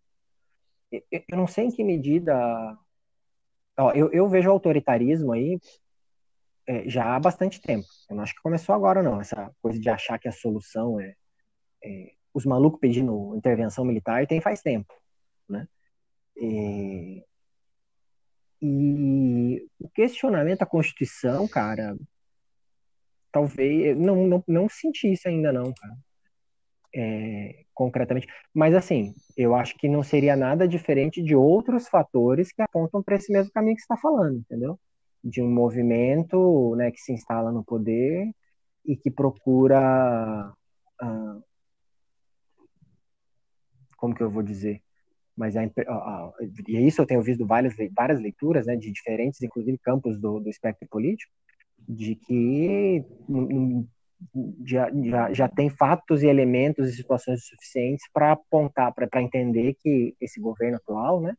eu 0.92 1.38
não 1.38 1.48
sei 1.48 1.66
em 1.66 1.72
que 1.72 1.84
medida. 1.84 2.34
Ó, 3.78 3.92
eu, 3.92 4.10
eu 4.12 4.28
vejo 4.28 4.50
autoritarismo 4.50 5.34
aí 5.34 5.60
é, 6.68 6.88
já 6.89 7.15
há 7.15 7.20
bastante 7.20 7.62
tempo. 7.62 7.88
Eu 8.10 8.15
não 8.15 8.24
acho 8.24 8.34
que 8.34 8.41
começou 8.41 8.74
agora, 8.75 9.01
não. 9.01 9.20
Essa 9.20 9.51
coisa 9.62 9.80
de 9.80 9.89
achar 9.89 10.20
que 10.20 10.27
a 10.27 10.32
solução 10.32 11.00
é, 11.00 11.15
é 11.84 12.12
os 12.34 12.46
malucos 12.46 12.80
pedindo 12.80 13.36
intervenção 13.36 13.84
militar 13.84 14.25
tem 14.27 14.39
faz 14.39 14.62
tempo, 14.62 14.94
né? 15.50 15.68
E, 16.38 17.24
e 18.62 19.68
o 19.80 19.89
questionamento 19.89 20.60
da 20.60 20.65
Constituição, 20.65 21.48
cara, 21.48 21.96
talvez 23.32 23.98
não, 23.98 24.27
não, 24.27 24.44
não 24.48 24.70
senti 24.70 25.12
isso 25.12 25.27
ainda 25.27 25.51
não, 25.51 25.74
cara. 25.74 25.98
É, 26.94 27.63
concretamente. 27.74 28.27
Mas 28.53 28.75
assim, 28.75 29.13
eu 29.38 29.56
acho 29.56 29.77
que 29.77 29.88
não 29.88 30.03
seria 30.03 30.36
nada 30.36 30.68
diferente 30.68 31.22
de 31.24 31.36
outros 31.36 31.88
fatores 31.88 32.51
que 32.51 32.62
apontam 32.62 33.01
para 33.01 33.15
esse 33.15 33.32
mesmo 33.32 33.51
caminho 33.51 33.75
que 33.75 33.82
está 33.82 33.98
falando, 33.98 34.38
entendeu? 34.39 34.80
De 35.24 35.42
um 35.42 35.50
movimento 35.51 36.75
né, 36.75 36.92
que 36.92 37.00
se 37.00 37.13
instala 37.13 37.51
no 37.51 37.63
poder 37.63 38.32
e 38.86 38.96
que 38.96 39.12
procura. 39.12 40.54
Uh, 41.01 41.44
como 43.98 44.16
que 44.16 44.24
eu 44.24 44.32
vou 44.32 44.42
dizer? 44.42 44.82
Mas 45.36 45.56
a, 45.56 45.63
uh, 45.63 46.34
e 46.68 46.88
isso 46.88 47.01
eu 47.01 47.06
tenho 47.06 47.22
visto 47.22 47.46
várias, 47.46 47.75
várias 47.96 48.20
leituras 48.20 48.66
né, 48.66 48.75
de 48.75 48.92
diferentes, 48.92 49.42
inclusive, 49.42 49.78
campos 49.78 50.20
do, 50.20 50.40
do 50.40 50.50
espectro 50.50 50.88
político, 50.90 51.32
de 51.88 52.16
que 52.16 53.06
já, 54.66 54.90
já, 55.04 55.34
já 55.34 55.48
tem 55.48 55.70
fatos 55.70 56.22
e 56.22 56.28
elementos 56.28 56.90
e 56.90 56.96
situações 56.96 57.46
suficientes 57.46 58.06
para 58.13 58.34
apontar, 58.34 58.94
para 58.94 59.22
entender 59.22 59.75
que 59.80 60.16
esse 60.20 60.40
governo 60.40 60.78
atual, 60.78 61.22
né, 61.22 61.36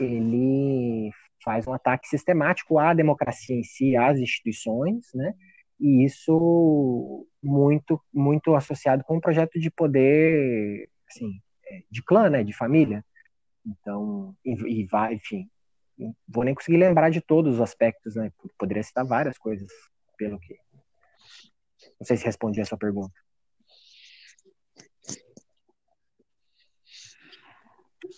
ele 0.00 1.10
faz 1.42 1.66
um 1.66 1.72
ataque 1.72 2.08
sistemático 2.08 2.78
à 2.78 2.94
democracia 2.94 3.56
em 3.56 3.62
si, 3.62 3.96
às 3.96 4.18
instituições, 4.18 5.06
né, 5.14 5.34
e 5.80 6.04
isso 6.04 7.26
muito 7.42 8.00
muito 8.12 8.54
associado 8.54 9.04
com 9.04 9.16
um 9.16 9.20
projeto 9.20 9.58
de 9.58 9.70
poder, 9.70 10.88
assim, 11.08 11.40
é, 11.70 11.82
de 11.90 12.02
clã, 12.02 12.28
né, 12.28 12.42
de 12.42 12.52
família. 12.52 13.04
Então, 13.64 14.34
e, 14.44 14.82
e 14.82 14.86
vai, 14.86 15.14
enfim, 15.14 15.48
vou 16.26 16.44
nem 16.44 16.54
conseguir 16.54 16.78
lembrar 16.78 17.10
de 17.10 17.20
todos 17.20 17.54
os 17.54 17.60
aspectos, 17.60 18.14
né? 18.14 18.32
Poderia 18.58 18.82
citar 18.82 19.04
várias 19.04 19.36
coisas, 19.36 19.70
pelo 20.16 20.38
que. 20.38 20.56
Não 21.98 22.06
sei 22.06 22.16
se 22.16 22.24
respondi 22.24 22.60
a 22.60 22.64
sua 22.64 22.78
pergunta. 22.78 23.12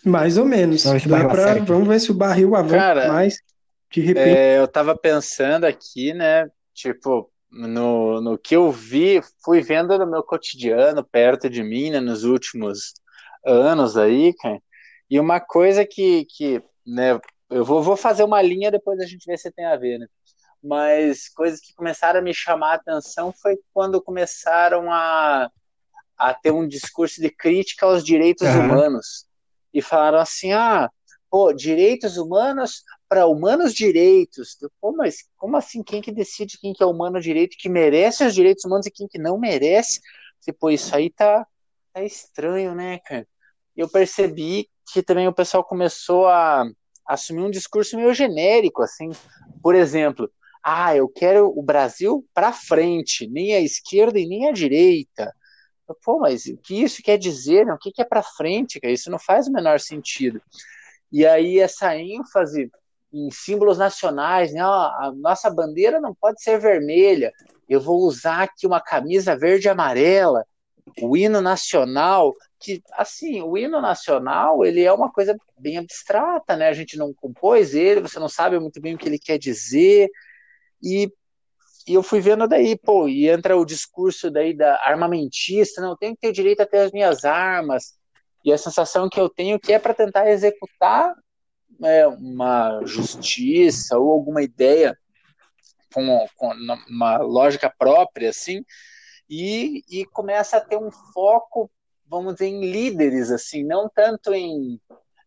Mais 0.04 0.38
ou 0.38 0.45
menos. 0.45 0.85
Não, 0.85 0.97
Dá 0.99 1.28
pra... 1.28 1.54
Vamos 1.59 1.88
ver 1.88 2.00
se 2.00 2.11
o 2.11 2.14
barril 2.14 2.57
avança 2.57 2.76
Cara, 2.76 3.12
mais. 3.12 3.38
De 3.90 4.00
repente. 4.00 4.38
É, 4.38 4.59
eu 4.59 4.69
tava 4.69 4.97
pensando 4.97 5.64
aqui, 5.64 6.14
né? 6.14 6.49
Tipo, 6.73 7.30
no, 7.50 8.21
no 8.21 8.38
que 8.38 8.54
eu 8.54 8.71
vi, 8.71 9.21
fui 9.42 9.61
vendo 9.61 9.99
no 9.99 10.07
meu 10.07 10.23
cotidiano, 10.23 11.04
perto 11.04 11.50
de 11.50 11.62
mim, 11.62 11.90
né, 11.90 12.00
nos 12.00 12.25
últimos 12.25 12.95
anos 13.45 13.97
aí, 13.97 14.33
cara. 14.35 14.61
E 15.11 15.19
uma 15.19 15.40
coisa 15.40 15.85
que, 15.85 16.25
que 16.26 16.62
né, 16.87 17.21
eu 17.50 17.64
vou, 17.64 17.83
vou 17.83 17.97
fazer 17.97 18.23
uma 18.23 18.40
linha 18.40 18.71
depois 18.71 19.00
a 19.00 19.07
gente 19.07 19.26
vê 19.26 19.37
se 19.37 19.50
tem 19.50 19.66
a 19.66 19.76
ver, 19.76 19.99
né? 19.99 20.07
Mas 20.62 21.28
coisas 21.28 21.59
que 21.59 21.75
começaram 21.75 22.21
a 22.21 22.23
me 22.23 22.35
chamar 22.35 22.73
a 22.73 22.75
atenção 22.75 23.33
foi 23.33 23.59
quando 23.73 24.00
começaram 24.00 24.92
a, 24.92 25.50
a 26.16 26.35
ter 26.35 26.52
um 26.52 26.69
discurso 26.69 27.21
de 27.21 27.30
crítica 27.30 27.87
aos 27.87 28.04
direitos 28.04 28.47
uhum. 28.47 28.61
humanos. 28.61 29.26
E 29.72 29.80
falaram 29.80 30.18
assim: 30.18 30.52
ah, 30.52 30.90
pô, 31.30 31.52
direitos 31.52 32.16
humanos 32.16 32.82
para 33.08 33.26
humanos 33.26 33.74
direitos. 33.74 34.56
Pô, 34.80 34.92
mas 34.92 35.28
como 35.36 35.56
assim? 35.56 35.82
Quem 35.82 36.02
que 36.02 36.12
decide 36.12 36.58
quem 36.58 36.72
que 36.72 36.82
é 36.82 36.86
humano 36.86 37.20
direito, 37.20 37.56
que 37.58 37.68
merece 37.68 38.24
os 38.24 38.34
direitos 38.34 38.64
humanos 38.64 38.86
e 38.86 38.90
quem 38.90 39.08
que 39.08 39.18
não 39.18 39.38
merece? 39.38 40.00
Pô, 40.58 40.70
isso 40.70 40.94
aí 40.94 41.10
tá, 41.10 41.46
tá 41.92 42.02
estranho, 42.02 42.74
né, 42.74 42.98
cara? 43.00 43.26
Eu 43.76 43.88
percebi 43.88 44.68
que 44.92 45.02
também 45.02 45.28
o 45.28 45.34
pessoal 45.34 45.62
começou 45.64 46.26
a 46.26 46.64
assumir 47.06 47.42
um 47.42 47.50
discurso 47.50 47.96
meio 47.96 48.12
genérico, 48.14 48.82
assim. 48.82 49.10
Por 49.62 49.74
exemplo, 49.74 50.30
ah, 50.62 50.94
eu 50.94 51.08
quero 51.08 51.52
o 51.56 51.62
Brasil 51.62 52.26
para 52.34 52.52
frente, 52.52 53.26
nem 53.28 53.54
a 53.54 53.60
esquerda 53.60 54.18
e 54.18 54.26
nem 54.26 54.48
a 54.48 54.52
direita. 54.52 55.34
Pô, 56.04 56.18
mas 56.18 56.47
o 56.47 56.56
que 56.56 56.82
isso 56.82 57.02
quer 57.02 57.18
dizer? 57.18 57.68
O 57.70 57.78
que 57.78 58.00
é 58.00 58.04
para 58.04 58.23
frente? 58.23 58.80
Isso 58.82 59.11
não 59.11 59.18
faz 59.18 59.47
o 59.47 59.52
menor 59.52 59.80
sentido. 59.80 60.40
E 61.12 61.26
aí 61.26 61.59
essa 61.59 61.97
ênfase 61.97 62.70
em 63.12 63.30
símbolos 63.30 63.78
nacionais, 63.78 64.52
né? 64.52 64.61
a 64.61 65.12
nossa 65.16 65.50
bandeira 65.50 66.00
não 66.00 66.14
pode 66.14 66.42
ser 66.42 66.59
vermelha. 66.59 67.32
Eu 67.68 67.80
vou 67.80 68.00
usar 68.00 68.42
aqui 68.42 68.66
uma 68.66 68.80
camisa 68.80 69.37
verde 69.37 69.66
e 69.66 69.70
amarela. 69.70 70.44
O 71.02 71.16
hino 71.16 71.40
nacional 71.40 72.35
que, 72.61 72.82
assim, 72.92 73.40
o 73.40 73.56
hino 73.56 73.80
nacional, 73.80 74.64
ele 74.64 74.82
é 74.82 74.92
uma 74.92 75.11
coisa 75.11 75.37
bem 75.59 75.78
abstrata, 75.78 76.56
né? 76.56 76.68
A 76.68 76.75
gente 76.75 76.97
não 76.97 77.12
compôs 77.14 77.75
ele, 77.75 78.02
você 78.02 78.18
não 78.18 78.28
sabe 78.28 78.59
muito 78.59 78.80
bem 78.80 78.94
o 78.94 78.99
que 78.99 79.09
ele 79.09 79.18
quer 79.18 79.38
dizer, 79.38 80.11
e, 80.82 81.11
e 81.90 81.94
eu 81.94 82.04
fui 82.04 82.20
vendo 82.20 82.47
daí, 82.47 82.78
pô, 82.78 83.09
e 83.09 83.28
entra 83.28 83.56
o 83.56 83.64
discurso 83.64 84.30
daí 84.30 84.54
da 84.54 84.76
armamentista, 84.85 85.80
não, 85.80 85.97
tenho 85.97 86.14
que 86.14 86.20
ter 86.20 86.30
direito 86.30 86.61
a 86.61 86.66
ter 86.66 86.78
as 86.78 86.92
minhas 86.92 87.25
armas, 87.25 87.99
e 88.44 88.52
a 88.52 88.59
sensação 88.59 89.09
que 89.09 89.18
eu 89.18 89.28
tenho 89.28 89.59
que 89.59 89.73
é 89.73 89.78
para 89.78 89.92
tentar 89.92 90.30
executar 90.30 91.12
é, 91.82 92.06
uma 92.06 92.80
justiça 92.85 93.99
ou 93.99 94.12
alguma 94.12 94.40
ideia 94.40 94.97
com, 95.92 96.26
com 96.37 96.52
uma 96.88 97.18
lógica 97.18 97.68
própria, 97.76 98.30
assim, 98.30 98.64
e, 99.28 99.82
e 99.90 100.04
começa 100.06 100.59
a 100.59 100.61
ter 100.61 100.76
um 100.76 100.92
foco 101.12 101.68
vamos 102.06 102.35
dizer, 102.35 102.47
em 102.47 102.70
líderes, 102.70 103.32
assim, 103.32 103.64
não 103.64 103.88
tanto 103.88 104.32
em 104.32 104.80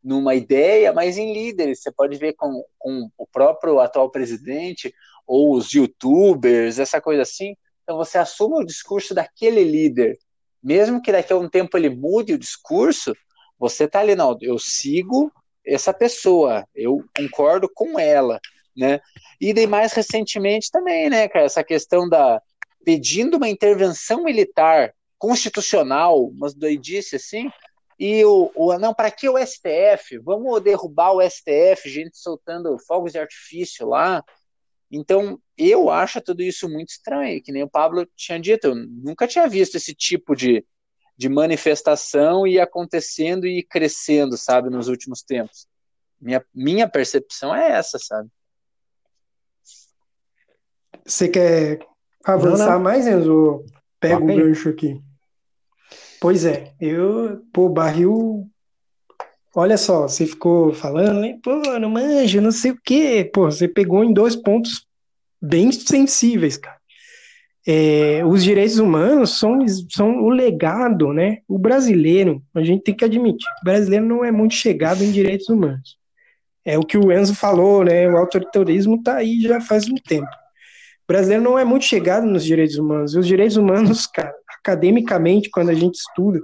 numa 0.03 0.35
ideia, 0.35 0.91
mas 0.91 1.17
em 1.17 1.33
líderes. 1.33 1.81
Você 1.81 1.91
pode 1.91 2.17
ver 2.17 2.33
com, 2.33 2.63
com 2.77 3.09
o 3.17 3.25
próprio 3.25 3.79
atual 3.79 4.09
presidente 4.11 4.93
ou 5.25 5.55
os 5.55 5.71
youtubers, 5.71 6.79
essa 6.79 6.99
coisa 6.99 7.21
assim. 7.21 7.55
Então 7.83 7.97
você 7.97 8.17
assume 8.17 8.55
o 8.55 8.65
discurso 8.65 9.13
daquele 9.13 9.63
líder, 9.63 10.17
mesmo 10.61 11.01
que 11.01 11.11
daqui 11.11 11.31
a 11.33 11.37
um 11.37 11.49
tempo 11.49 11.77
ele 11.77 11.89
mude 11.89 12.33
o 12.33 12.39
discurso, 12.39 13.13
você 13.57 13.87
tá 13.87 13.99
ali, 13.99 14.15
não, 14.15 14.37
eu 14.41 14.57
sigo 14.59 15.31
essa 15.65 15.93
pessoa, 15.93 16.67
eu 16.75 17.03
concordo 17.15 17.69
com 17.73 17.97
ela, 17.97 18.39
né? 18.75 18.99
E 19.39 19.53
daí 19.53 19.67
mais 19.67 19.93
recentemente 19.93 20.69
também, 20.71 21.09
né, 21.09 21.27
cara, 21.27 21.45
essa 21.45 21.63
questão 21.63 22.07
da 22.07 22.41
pedindo 22.83 23.37
uma 23.37 23.49
intervenção 23.49 24.23
militar 24.23 24.93
constitucional, 25.17 26.25
umas 26.25 26.53
doidices 26.53 27.13
assim. 27.13 27.49
E 27.99 28.23
o, 28.25 28.51
o 28.55 28.77
não, 28.77 28.93
para 28.93 29.11
que 29.11 29.29
o 29.29 29.37
STF? 29.37 30.17
Vamos 30.19 30.61
derrubar 30.61 31.13
o 31.13 31.21
STF, 31.21 31.89
gente 31.89 32.17
soltando 32.17 32.77
fogos 32.79 33.11
de 33.11 33.19
artifício 33.19 33.87
lá. 33.87 34.23
Então, 34.91 35.39
eu 35.57 35.89
acho 35.89 36.21
tudo 36.21 36.41
isso 36.41 36.69
muito 36.69 36.89
estranho, 36.89 37.41
que 37.41 37.51
nem 37.51 37.63
o 37.63 37.69
Pablo 37.69 38.07
tinha 38.15 38.39
dito, 38.39 38.67
eu 38.67 38.75
nunca 38.75 39.27
tinha 39.27 39.47
visto 39.47 39.75
esse 39.75 39.93
tipo 39.93 40.35
de, 40.35 40.63
de 41.17 41.29
manifestação 41.29 42.45
e 42.45 42.59
acontecendo 42.59 43.47
e 43.47 43.63
crescendo, 43.63 44.37
sabe, 44.37 44.69
nos 44.69 44.87
últimos 44.87 45.23
tempos. 45.23 45.67
Minha, 46.21 46.45
minha 46.53 46.87
percepção 46.87 47.55
é 47.55 47.71
essa, 47.71 47.97
sabe? 47.99 48.29
Você 51.05 51.27
quer 51.27 51.79
avançar 52.23 52.65
não, 52.65 52.73
não. 52.73 52.79
mais, 52.79 53.07
Enzo? 53.07 53.65
Pega 53.99 54.23
o 54.23 54.25
gancho 54.25 54.69
aqui. 54.69 55.01
Pois 56.23 56.45
é, 56.45 56.71
eu, 56.79 57.43
pô, 57.51 57.67
barril. 57.67 58.49
Olha 59.53 59.77
só, 59.77 60.07
você 60.07 60.25
ficou 60.25 60.73
falando? 60.73 61.37
Pô, 61.41 61.53
não 61.77 61.89
manjo, 61.89 62.39
não 62.39 62.49
sei 62.49 62.71
o 62.71 62.79
quê. 62.81 63.29
Pô, 63.33 63.51
você 63.51 63.67
pegou 63.67 64.05
em 64.05 64.13
dois 64.13 64.33
pontos 64.33 64.87
bem 65.41 65.69
sensíveis, 65.73 66.55
cara. 66.55 66.79
é, 67.67 68.25
os 68.25 68.41
direitos 68.41 68.79
humanos 68.79 69.37
são, 69.37 69.67
são 69.89 70.23
o 70.23 70.29
legado, 70.29 71.11
né? 71.11 71.39
O 71.45 71.59
brasileiro, 71.59 72.41
a 72.55 72.63
gente 72.63 72.83
tem 72.83 72.95
que 72.95 73.03
admitir, 73.03 73.45
o 73.61 73.65
brasileiro 73.65 74.05
não 74.05 74.23
é 74.23 74.31
muito 74.31 74.55
chegado 74.55 75.03
em 75.03 75.11
direitos 75.11 75.49
humanos. 75.49 75.97
É 76.63 76.77
o 76.79 76.83
que 76.83 76.97
o 76.97 77.11
Enzo 77.11 77.35
falou, 77.35 77.83
né? 77.83 78.09
O 78.09 78.15
autoritarismo 78.17 78.95
está 78.95 79.17
aí 79.17 79.41
já 79.41 79.59
faz 79.59 79.89
um 79.89 79.95
tempo. 79.95 80.27
O 80.27 81.07
brasileiro 81.07 81.43
não 81.43 81.59
é 81.59 81.65
muito 81.65 81.83
chegado 81.83 82.25
nos 82.25 82.45
direitos 82.45 82.77
humanos. 82.77 83.13
E 83.13 83.19
os 83.19 83.27
direitos 83.27 83.57
humanos, 83.57 84.07
cara, 84.07 84.33
academicamente, 84.63 85.49
quando 85.49 85.69
a 85.69 85.73
gente 85.73 85.95
estuda, 85.95 86.41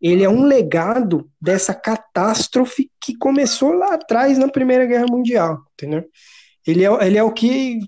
ele 0.00 0.24
é 0.24 0.28
um 0.28 0.44
legado 0.44 1.30
dessa 1.40 1.72
catástrofe 1.72 2.90
que 3.00 3.16
começou 3.16 3.72
lá 3.72 3.94
atrás 3.94 4.36
na 4.36 4.48
Primeira 4.48 4.84
Guerra 4.84 5.06
Mundial, 5.08 5.62
entendeu? 5.74 6.04
Ele 6.66 6.84
é, 6.84 7.06
ele 7.06 7.18
é 7.18 7.22
o 7.22 7.32
que 7.32 7.78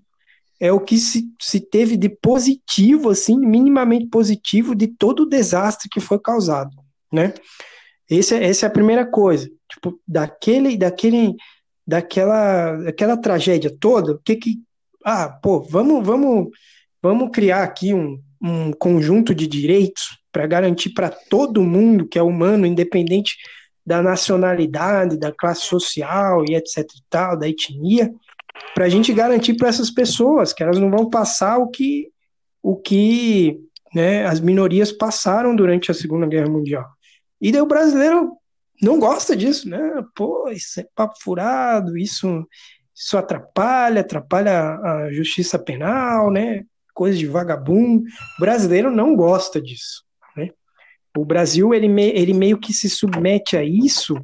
é 0.61 0.73
o 0.73 0.81
que 0.81 0.97
se, 0.97 1.29
se 1.41 1.61
teve 1.61 1.97
de 1.97 2.09
positivo, 2.09 3.11
assim, 3.11 3.37
minimamente 3.37 4.07
positivo 4.07 4.75
de 4.75 4.87
todo 4.87 5.25
o 5.25 5.29
desastre 5.29 5.89
que 5.91 6.01
foi 6.01 6.19
causado, 6.19 6.71
né? 7.13 7.35
Esse, 8.09 8.37
é, 8.37 8.45
essa 8.45 8.67
é 8.67 8.69
a 8.69 8.73
primeira 8.73 9.05
coisa. 9.05 9.51
Tipo, 9.69 10.01
daquele, 10.07 10.77
daquele, 10.77 11.35
daquela, 11.87 12.77
daquela 12.77 13.17
tragédia 13.17 13.77
toda, 13.79 14.13
o 14.13 14.19
que 14.19 14.37
que, 14.37 14.63
ah, 15.05 15.29
pô, 15.29 15.61
vamos, 15.61 16.07
vamos, 16.07 16.49
vamos 17.03 17.31
criar 17.33 17.65
aqui 17.65 17.93
um, 17.93 18.23
um 18.45 18.73
conjunto 18.73 19.35
de 19.35 19.47
direitos 19.47 20.19
para 20.31 20.47
garantir 20.47 20.91
para 20.91 21.09
todo 21.09 21.65
mundo 21.65 22.07
que 22.07 22.19
é 22.19 22.23
humano, 22.23 22.67
independente 22.67 23.37
da 23.87 24.03
nacionalidade, 24.03 25.19
da 25.19 25.33
classe 25.33 25.63
social 25.63 26.45
e 26.47 26.55
etc 26.55 26.79
e 26.79 27.03
tal, 27.09 27.39
da 27.39 27.49
etnia, 27.49 28.13
para 28.75 28.85
a 28.85 28.89
gente 28.89 29.13
garantir 29.15 29.55
para 29.55 29.69
essas 29.69 29.91
pessoas 29.91 30.53
que 30.53 30.63
elas 30.63 30.79
não 30.79 30.91
vão 30.91 31.09
passar 31.09 31.57
o 31.59 31.69
que 31.69 32.11
o 32.63 32.77
que 32.77 33.59
né, 33.95 34.25
as 34.27 34.41
minorias 34.41 34.91
passaram 34.91 35.55
durante 35.55 35.91
a 35.91 35.95
Segunda 35.95 36.27
Guerra 36.27 36.49
Mundial. 36.49 36.87
E 37.41 37.53
daí 37.53 37.61
o 37.61 37.67
brasileiro 37.67 38.33
não 38.83 38.99
gosta 38.99 39.37
disso, 39.37 39.69
né? 39.69 40.03
Pô, 40.17 40.49
isso 40.49 40.81
é 40.81 40.87
papo 40.95 41.15
furado, 41.23 41.97
isso, 41.97 42.47
isso 42.95 43.19
atrapalha, 43.19 44.01
atrapalha 44.01 44.79
a 44.79 45.13
justiça 45.13 45.59
penal, 45.59 46.31
né? 46.31 46.65
Coisa 46.95 47.19
de 47.19 47.27
vagabundo. 47.27 48.05
O 48.39 48.41
brasileiro 48.41 48.91
não 48.91 49.15
gosta 49.15 49.61
disso, 49.61 50.05
né? 50.37 50.51
O 51.17 51.25
Brasil, 51.25 51.75
ele, 51.75 51.89
me, 51.89 52.09
ele 52.11 52.33
meio 52.33 52.59
que 52.59 52.73
se 52.73 52.89
submete 52.89 53.57
a 53.57 53.65
isso 53.65 54.17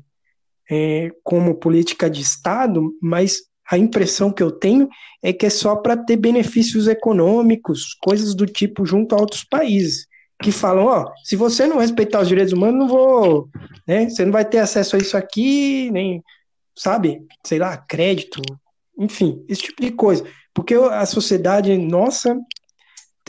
é, 0.70 1.10
como 1.24 1.56
política 1.56 2.08
de 2.08 2.22
Estado, 2.22 2.92
mas 3.02 3.42
a 3.70 3.76
impressão 3.76 4.32
que 4.32 4.42
eu 4.42 4.50
tenho 4.50 4.88
é 5.22 5.32
que 5.32 5.46
é 5.46 5.50
só 5.50 5.76
para 5.76 5.96
ter 5.96 6.16
benefícios 6.16 6.88
econômicos, 6.88 7.94
coisas 8.02 8.34
do 8.34 8.46
tipo 8.46 8.86
junto 8.86 9.14
a 9.14 9.20
outros 9.20 9.44
países, 9.44 10.06
que 10.42 10.50
falam, 10.50 10.86
ó, 10.86 11.12
se 11.22 11.36
você 11.36 11.66
não 11.66 11.78
respeitar 11.78 12.20
os 12.20 12.28
direitos 12.28 12.52
humanos, 12.52 12.80
não 12.80 12.88
vou, 12.88 13.48
né, 13.86 14.08
você 14.08 14.24
não 14.24 14.32
vai 14.32 14.44
ter 14.44 14.58
acesso 14.58 14.96
a 14.96 14.98
isso 14.98 15.16
aqui, 15.16 15.90
nem, 15.92 16.22
sabe, 16.74 17.20
sei 17.44 17.58
lá, 17.58 17.76
crédito, 17.76 18.40
enfim, 18.98 19.44
esse 19.48 19.62
tipo 19.62 19.82
de 19.82 19.92
coisa, 19.92 20.24
porque 20.54 20.74
a 20.74 21.04
sociedade 21.06 21.76
nossa 21.76 22.36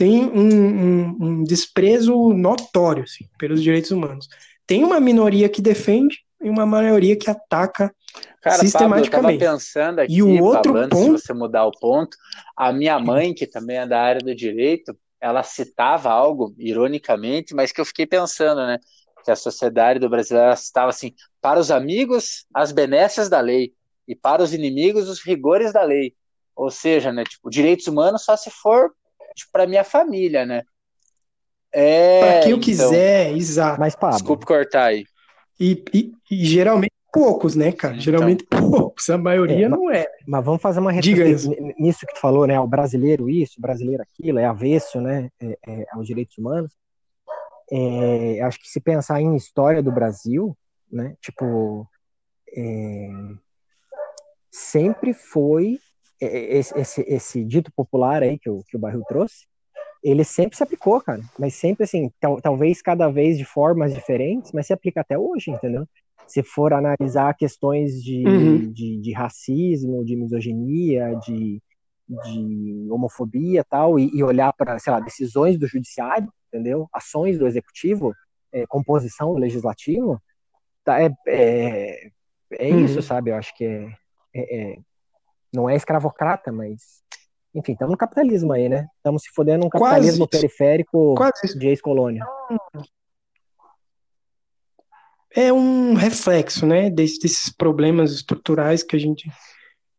tem 0.02 0.24
um, 0.24 0.48
um, 0.48 1.16
um 1.20 1.44
desprezo 1.44 2.12
notório, 2.30 3.04
assim, 3.04 3.24
pelos 3.38 3.62
direitos 3.62 3.92
humanos. 3.92 4.26
Tem 4.66 4.82
uma 4.82 4.98
minoria 4.98 5.48
que 5.48 5.62
defende 5.62 6.18
e 6.42 6.50
uma 6.50 6.66
maioria 6.66 7.16
que 7.16 7.30
ataca 7.30 7.94
Cara, 8.42 8.58
sistematicamente. 8.58 9.10
Pablo, 9.10 9.30
eu 9.30 9.38
pensando 9.38 10.00
aqui, 10.00 10.14
e 10.14 10.20
o 10.20 10.42
outro 10.42 10.72
Pablo, 10.72 10.88
ponto... 10.88 11.04
se 11.04 11.24
você 11.24 11.32
mudar 11.32 11.66
o 11.66 11.70
ponto, 11.70 12.16
a 12.56 12.72
minha 12.72 12.98
mãe, 12.98 13.32
que 13.32 13.46
também 13.46 13.76
é 13.76 13.86
da 13.86 14.02
área 14.02 14.20
do 14.20 14.34
direito, 14.34 14.92
ela 15.20 15.44
citava 15.44 16.10
algo, 16.10 16.52
ironicamente, 16.58 17.54
mas 17.54 17.70
que 17.70 17.80
eu 17.80 17.84
fiquei 17.84 18.04
pensando, 18.04 18.66
né? 18.66 18.80
Que 19.24 19.30
a 19.30 19.36
sociedade 19.36 20.00
do 20.00 20.10
Brasil 20.10 20.36
citava 20.56 20.90
assim, 20.90 21.14
para 21.40 21.60
os 21.60 21.70
amigos, 21.70 22.44
as 22.52 22.72
benécias 22.72 23.28
da 23.28 23.40
lei, 23.40 23.72
e 24.08 24.16
para 24.16 24.42
os 24.42 24.52
inimigos, 24.52 25.08
os 25.08 25.24
rigores 25.24 25.72
da 25.72 25.84
lei. 25.84 26.12
Ou 26.56 26.72
seja, 26.72 27.12
né, 27.12 27.22
tipo, 27.22 27.48
direitos 27.48 27.86
humanos 27.86 28.24
só 28.24 28.36
se 28.36 28.50
for 28.50 28.90
tipo, 29.34 29.50
para 29.52 29.66
minha 29.66 29.84
família, 29.84 30.46
né? 30.46 30.62
É, 31.72 32.20
para 32.20 32.40
quem 32.40 32.50
eu 32.50 32.56
então, 32.58 32.60
quiser, 32.60 33.32
exato. 33.32 33.80
Mas, 33.80 33.96
Pablo, 33.96 34.16
Desculpe 34.16 34.44
cortar 34.44 34.84
aí. 34.84 35.06
E, 35.58 35.82
e, 35.94 36.12
e 36.30 36.44
geralmente 36.44 36.92
poucos, 37.12 37.54
né, 37.54 37.72
cara? 37.72 37.94
Então, 37.94 38.02
Geralmente 38.02 38.44
poucos, 38.50 39.08
a 39.10 39.18
maioria 39.18 39.66
é, 39.66 39.68
não 39.68 39.90
é. 39.90 40.06
Mas 40.26 40.44
vamos 40.44 40.60
fazer 40.60 40.80
uma 40.80 40.90
retrospectiva 40.90 41.72
nisso 41.78 42.06
que 42.06 42.14
tu 42.14 42.20
falou, 42.20 42.46
né? 42.46 42.58
O 42.58 42.66
brasileiro 42.66 43.28
isso, 43.28 43.54
o 43.58 43.60
brasileiro 43.60 44.02
aquilo, 44.02 44.38
é 44.38 44.44
avesso, 44.44 45.00
né? 45.00 45.30
É, 45.40 45.58
é, 45.66 45.86
aos 45.92 46.06
direitos 46.06 46.36
humanos. 46.38 46.72
É, 47.70 48.40
acho 48.42 48.58
que 48.58 48.68
se 48.68 48.80
pensar 48.80 49.20
em 49.20 49.36
história 49.36 49.82
do 49.82 49.92
Brasil, 49.92 50.56
né? 50.90 51.14
Tipo, 51.20 51.86
é, 52.54 53.08
sempre 54.50 55.14
foi 55.14 55.78
esse, 56.24 56.78
esse, 56.78 57.00
esse, 57.02 57.44
dito 57.44 57.72
popular 57.74 58.22
aí 58.22 58.38
que 58.38 58.50
o, 58.50 58.62
que 58.68 58.76
o 58.76 58.80
Barril 58.80 59.02
trouxe, 59.08 59.46
ele 60.02 60.24
sempre 60.24 60.56
se 60.56 60.62
aplicou, 60.62 61.00
cara. 61.00 61.20
Mas 61.38 61.54
sempre 61.54 61.84
assim, 61.84 62.10
tal, 62.20 62.40
talvez 62.40 62.82
cada 62.82 63.08
vez 63.08 63.38
de 63.38 63.44
formas 63.44 63.94
diferentes, 63.94 64.52
mas 64.52 64.66
se 64.66 64.72
aplica 64.72 65.00
até 65.00 65.18
hoje, 65.18 65.50
entendeu? 65.50 65.86
se 66.26 66.42
for 66.42 66.72
analisar 66.72 67.36
questões 67.36 68.02
de, 68.02 68.26
uhum. 68.26 68.72
de, 68.72 68.98
de, 68.98 69.12
racismo, 69.12 70.02
de 70.02 70.16
misoginia, 70.16 71.14
de, 71.16 71.60
de 72.08 72.86
homofobia 72.90 73.62
tal, 73.64 73.98
e, 73.98 74.10
e 74.14 74.22
olhar 74.22 74.52
para, 74.54 74.78
sei 74.78 74.92
lá, 74.92 75.00
decisões 75.00 75.58
do 75.58 75.66
judiciário, 75.66 76.32
entendeu? 76.48 76.88
Ações 76.92 77.38
do 77.38 77.46
executivo, 77.46 78.14
é, 78.50 78.66
composição 78.66 79.34
do 79.34 79.40
legislativo, 79.40 80.18
tá, 80.82 81.02
é, 81.02 81.10
é, 81.28 82.10
é 82.52 82.68
uhum. 82.70 82.84
isso, 82.84 83.02
sabe? 83.02 83.30
Eu 83.30 83.36
acho 83.36 83.54
que 83.54 83.64
é, 83.64 83.88
é, 84.34 84.72
é 84.72 84.76
não 85.52 85.68
é 85.68 85.76
escravocrata, 85.76 86.50
mas 86.50 87.02
enfim, 87.54 87.72
estamos 87.72 87.92
no 87.92 87.98
capitalismo 87.98 88.52
aí, 88.52 88.68
né? 88.68 88.88
Estamos 88.96 89.22
se 89.22 89.30
fodendo 89.34 89.64
num 89.64 89.70
capitalismo 89.70 90.26
Quase 90.26 90.40
periférico 90.40 91.14
Quase. 91.14 91.58
de 91.58 91.68
ex-colônia 91.68 92.24
é 95.34 95.52
um 95.52 95.94
reflexo 95.94 96.66
né, 96.66 96.90
desses 96.90 97.48
problemas 97.50 98.12
estruturais 98.12 98.82
que 98.82 98.94
a 98.96 98.98
gente 98.98 99.30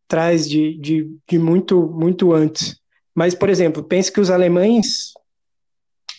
traz 0.06 0.48
de, 0.48 0.78
de, 0.78 1.10
de 1.28 1.38
muito, 1.38 1.88
muito 1.88 2.32
antes. 2.32 2.78
Mas, 3.14 3.34
por 3.34 3.48
exemplo, 3.48 3.82
pense 3.82 4.12
que 4.12 4.20
os 4.20 4.30
alemães 4.30 5.12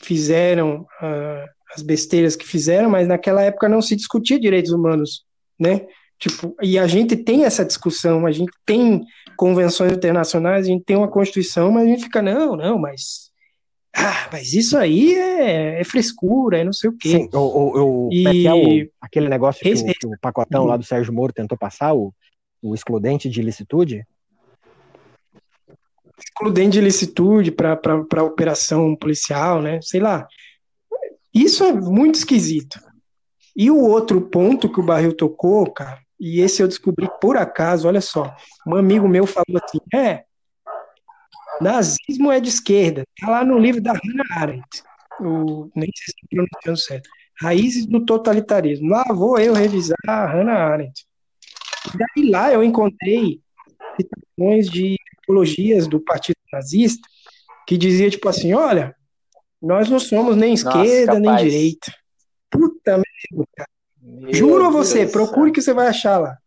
fizeram 0.03 0.81
uh, 1.01 1.49
as 1.75 1.81
besteiras 1.81 2.35
que 2.35 2.45
fizeram, 2.45 2.89
mas 2.89 3.07
naquela 3.07 3.41
época 3.41 3.69
não 3.69 3.81
se 3.81 3.95
discutia 3.95 4.39
direitos 4.39 4.71
humanos, 4.71 5.25
né? 5.59 5.87
Tipo, 6.19 6.55
e 6.61 6.79
a 6.79 6.87
gente 6.87 7.15
tem 7.15 7.43
essa 7.43 7.65
discussão, 7.65 8.25
a 8.25 8.31
gente 8.31 8.51
tem 8.65 9.05
convenções 9.35 9.91
internacionais, 9.91 10.65
a 10.65 10.69
gente 10.69 10.83
tem 10.83 10.95
uma 10.95 11.09
constituição, 11.09 11.71
mas 11.71 11.83
a 11.83 11.87
gente 11.87 12.03
fica, 12.03 12.21
não, 12.21 12.55
não, 12.55 12.79
mas 12.79 13.25
ah, 13.97 14.27
mas 14.29 14.53
isso 14.53 14.77
aí 14.77 15.15
é, 15.15 15.79
é 15.79 15.83
frescura, 15.85 16.59
é 16.59 16.63
não 16.65 16.73
sei 16.73 16.89
o 16.89 16.97
quê. 16.97 17.11
Sim, 17.11 17.29
o, 17.33 18.07
o, 18.07 18.09
e... 18.11 18.27
é, 18.27 18.49
é 18.49 18.53
o, 18.53 18.89
aquele 18.99 19.29
negócio 19.29 19.61
que, 19.61 19.69
esse, 19.69 19.85
o, 20.03 20.09
o 20.09 20.19
pacotão 20.19 20.65
lá 20.65 20.75
do 20.75 20.83
Sérgio 20.83 21.13
Moro 21.13 21.31
tentou 21.31 21.57
passar, 21.57 21.93
o, 21.93 22.13
o 22.61 22.75
excludente 22.75 23.29
de 23.29 23.39
ilicitude? 23.39 24.05
Excludente 26.19 26.73
de 26.73 26.79
ilicitude 26.79 27.51
para 27.51 28.23
operação 28.23 28.95
policial, 28.97 29.61
né? 29.61 29.79
Sei 29.81 30.01
lá. 30.01 30.27
Isso 31.33 31.63
é 31.63 31.71
muito 31.71 32.15
esquisito. 32.15 32.79
E 33.55 33.71
o 33.71 33.79
outro 33.79 34.19
ponto 34.21 34.69
que 34.69 34.79
o 34.81 34.85
Barril 34.85 35.15
tocou, 35.15 35.71
cara, 35.71 36.01
e 36.19 36.39
esse 36.39 36.61
eu 36.61 36.67
descobri 36.67 37.09
por 37.19 37.37
acaso, 37.37 37.87
olha 37.87 38.01
só. 38.01 38.35
Um 38.65 38.75
amigo 38.75 39.07
meu 39.07 39.25
falou 39.25 39.61
assim: 39.63 39.79
é, 39.93 40.23
Nazismo 41.61 42.31
é 42.31 42.39
de 42.39 42.49
esquerda. 42.49 43.03
Está 43.17 43.31
lá 43.31 43.45
no 43.45 43.57
livro 43.57 43.81
da 43.81 43.93
Hannah 43.93 44.41
Arendt. 44.41 44.83
O, 45.19 45.69
nem 45.75 45.89
sei 45.95 46.05
se 46.05 46.11
estou 46.11 46.29
pronunciando 46.29 46.77
certo. 46.77 47.09
Raízes 47.41 47.85
do 47.85 48.05
totalitarismo. 48.05 48.89
Lá 48.89 49.03
vou 49.09 49.39
eu 49.39 49.53
revisar 49.53 49.97
a 50.07 50.25
Hannah 50.25 50.71
Arendt. 50.71 51.05
E 51.93 51.97
daí 51.97 52.29
lá 52.29 52.51
eu 52.51 52.63
encontrei 52.63 53.41
citações 53.95 54.69
de 54.69 54.97
apologias 55.23 55.87
do 55.87 55.99
Partido 55.99 56.37
Nazista 56.51 57.07
que 57.67 57.77
dizia 57.77 58.09
tipo 58.09 58.27
assim, 58.29 58.53
olha, 58.53 58.95
nós 59.61 59.89
não 59.89 59.99
somos 59.99 60.35
nem 60.35 60.53
esquerda 60.53 61.19
Nossa, 61.19 61.19
nem 61.19 61.35
direita. 61.49 61.93
Puta 62.49 62.91
merda, 62.91 63.49
cara. 63.55 63.69
Juro 64.31 64.65
a 64.65 64.69
você, 64.69 65.05
procure 65.05 65.51
que 65.51 65.61
você 65.61 65.73
vai 65.73 65.87
achar 65.87 66.17
lá 66.17 66.37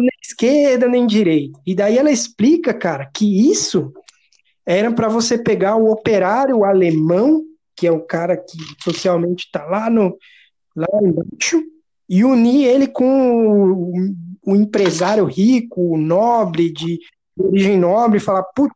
nem 0.00 0.10
esquerda 0.22 0.88
nem 0.88 1.06
direita. 1.06 1.58
E 1.66 1.74
daí 1.74 1.98
ela 1.98 2.10
explica, 2.10 2.72
cara, 2.72 3.10
que 3.12 3.50
isso 3.50 3.92
era 4.64 4.92
para 4.92 5.08
você 5.08 5.36
pegar 5.36 5.76
o 5.76 5.90
operário 5.90 6.64
alemão, 6.64 7.42
que 7.76 7.86
é 7.86 7.92
o 7.92 8.00
cara 8.00 8.36
que 8.36 8.56
socialmente 8.82 9.46
está 9.46 9.64
lá 9.66 9.90
no 9.90 10.16
lá 10.74 10.86
embaixo, 11.02 11.62
e 12.08 12.24
unir 12.24 12.64
ele 12.64 12.86
com 12.86 13.72
o, 13.72 13.94
o 14.46 14.56
empresário 14.56 15.24
rico, 15.24 15.92
o 15.92 15.98
nobre, 15.98 16.72
de 16.72 16.98
origem 17.38 17.78
nobre, 17.78 18.16
e 18.16 18.20
falar, 18.20 18.42
puta, 18.54 18.74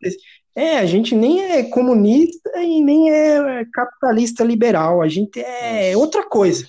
É, 0.55 0.79
a 0.79 0.87
gente 0.87 1.14
nem 1.14 1.42
é 1.42 1.62
comunista 1.62 2.50
e 2.62 2.83
nem 2.83 3.11
é 3.11 3.64
capitalista 3.72 4.44
liberal, 4.44 5.00
a 5.00 5.09
gente 5.09 5.40
é 5.40 5.96
outra 5.96 6.22
coisa. 6.29 6.66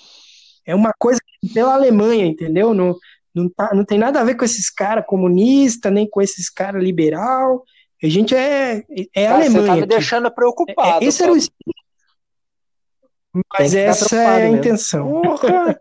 É 0.68 0.76
uma 0.76 0.92
coisa 1.00 1.20
pela 1.54 1.74
Alemanha, 1.74 2.26
entendeu? 2.26 2.74
Não, 2.74 2.96
não, 3.34 3.50
tá, 3.50 3.74
não 3.74 3.86
tem 3.86 3.98
nada 3.98 4.20
a 4.20 4.24
ver 4.24 4.36
com 4.36 4.46
esses 4.46 4.70
caras 4.70 5.06
comunistas, 5.08 5.92
nem 5.92 6.08
com 6.08 6.22
esses 6.22 6.50
caras 6.50 6.84
liberal. 6.84 7.64
A 8.04 8.08
gente 8.08 8.36
é, 8.36 8.84
é 9.16 9.26
Cara, 9.26 9.36
Alemanha. 9.36 9.62
Você 9.62 9.68
tá 9.68 9.74
me 9.74 9.80
aqui. 9.80 9.88
deixando 9.88 10.32
preocupado. 10.32 11.04
É, 11.04 11.08
esse 11.08 11.24
era 11.24 11.34
o 11.34 11.38
Mas 13.58 13.74
essa 13.74 14.16
é 14.16 14.26
a 14.26 14.40
mesmo. 14.40 14.58
intenção. 14.58 15.22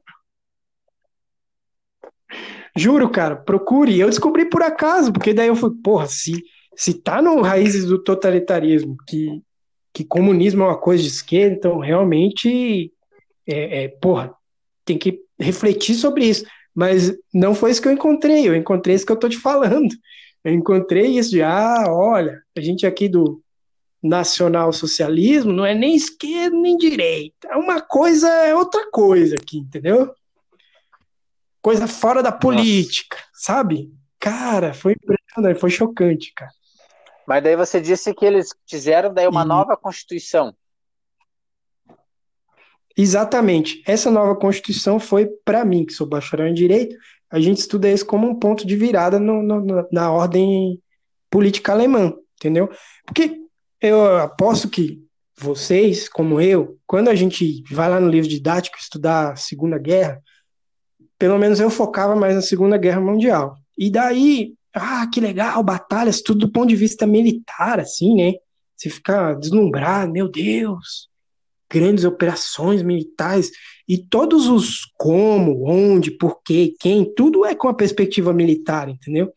Juro, 2.77 3.11
cara, 3.11 3.35
procure. 3.37 3.99
Eu 3.99 4.09
descobri 4.09 4.49
por 4.49 4.62
acaso, 4.62 5.12
porque 5.12 5.35
daí 5.35 5.49
eu 5.49 5.57
falei, 5.57 5.77
porra, 5.83 6.07
se 6.07 6.42
se 6.77 6.92
tá 6.92 7.22
no 7.22 7.40
raízes 7.40 7.87
do 7.87 7.99
totalitarismo 7.99 8.96
que, 9.09 9.42
que 9.94 10.05
comunismo 10.05 10.62
é 10.62 10.66
uma 10.66 10.79
coisa 10.79 11.03
de 11.03 11.09
esquerda, 11.09 11.57
então 11.57 11.79
realmente, 11.79 12.92
é, 13.46 13.85
é, 13.85 13.88
porra, 13.88 14.35
tem 14.87 14.96
que 14.96 15.20
refletir 15.38 15.94
sobre 15.94 16.25
isso. 16.25 16.46
Mas 16.75 17.14
não 17.35 17.55
foi 17.55 17.70
isso 17.70 17.83
que 17.83 17.88
eu 17.88 17.92
encontrei, 17.92 18.49
eu 18.49 18.55
encontrei 18.55 18.94
isso 18.94 19.05
que 19.05 19.12
eu 19.12 19.18
tô 19.18 19.29
te 19.29 19.38
falando. 19.38 19.94
Eu 20.44 20.55
encontrei 20.55 21.18
isso 21.18 21.31
de, 21.31 21.42
ah, 21.42 21.85
olha, 21.88 22.40
a 22.57 22.61
gente 22.61 22.87
aqui 22.87 23.09
do 23.09 23.42
nacional-socialismo 24.03 25.53
não 25.53 25.66
é 25.66 25.75
nem 25.75 25.96
esquerda 25.96 26.57
nem 26.57 26.77
direita, 26.77 27.49
é 27.49 27.57
uma 27.57 27.81
coisa, 27.81 28.29
é 28.29 28.55
outra 28.55 28.88
coisa 28.90 29.35
aqui, 29.35 29.59
entendeu? 29.59 30.14
Coisa 31.61 31.88
fora 31.88 32.22
da 32.22 32.31
política, 32.31 33.16
Nossa. 33.16 33.31
sabe? 33.35 33.92
Cara, 34.20 34.72
foi 34.72 34.92
impressionante, 34.92 35.59
foi 35.59 35.70
chocante, 35.70 36.33
cara. 36.35 36.53
Mas 37.27 37.42
daí 37.42 37.57
você 37.57 37.81
disse 37.81 38.14
que 38.14 38.25
eles 38.25 38.55
fizeram 38.68 39.12
daí 39.12 39.27
uma 39.27 39.42
e... 39.42 39.46
nova 39.46 39.77
Constituição. 39.77 40.55
Exatamente. 42.97 43.83
Essa 43.87 44.11
nova 44.11 44.35
Constituição 44.35 44.99
foi, 44.99 45.27
para 45.45 45.65
mim, 45.65 45.85
que 45.85 45.93
sou 45.93 46.07
bacharel 46.07 46.49
em 46.49 46.55
Direito, 46.55 46.97
a 47.31 47.39
gente 47.41 47.59
estuda 47.59 47.91
isso 47.91 48.07
como 48.07 48.27
um 48.27 48.35
ponto 48.35 48.67
de 48.67 48.77
virada 48.77 49.19
no, 49.19 49.43
no, 49.43 49.89
na 49.93 50.11
ordem 50.11 50.81
política 51.31 51.73
alemã, 51.73 52.15
entendeu? 52.37 52.71
Porque 53.05 53.37
eu 53.81 54.17
aposto 54.19 54.71
que 54.71 55.05
vocês, 55.39 56.09
como 56.09 56.41
eu, 56.41 56.79
quando 56.87 57.09
a 57.09 57.15
gente 57.15 57.63
vai 57.71 57.91
lá 57.91 58.01
no 58.01 58.09
livro 58.09 58.29
didático 58.29 58.79
estudar 58.79 59.33
a 59.33 59.37
Segunda 59.37 59.79
Guerra, 59.79 60.23
pelo 61.19 61.39
menos 61.39 61.61
eu 61.61 61.69
focava 61.69 62.17
mais 62.17 62.35
na 62.35 62.43
Segunda 62.43 62.79
Guerra 62.79 63.01
Mundial. 63.01 63.57
E 63.77 63.91
daí 63.91 64.55
ah, 64.77 65.07
que 65.07 65.21
legal, 65.21 65.63
batalhas, 65.63 66.21
tudo 66.21 66.41
do 66.41 66.53
ponto 66.53 66.69
de 66.69 66.77
vista 66.77 67.07
militar, 67.07 67.81
assim, 67.81 68.15
né? 68.15 68.35
Você 68.77 68.91
fica 68.91 69.33
deslumbrado, 69.33 70.13
meu 70.13 70.29
Deus, 70.29 71.09
grandes 71.70 72.05
operações 72.05 72.83
militares, 72.83 73.50
e 73.88 73.98
todos 73.98 74.48
os 74.48 74.85
como, 74.96 75.68
onde, 75.68 76.11
porquê, 76.11 76.74
quem, 76.79 77.05
tudo 77.14 77.44
é 77.44 77.55
com 77.55 77.68
a 77.68 77.74
perspectiva 77.74 78.33
militar, 78.33 78.88
entendeu? 78.88 79.33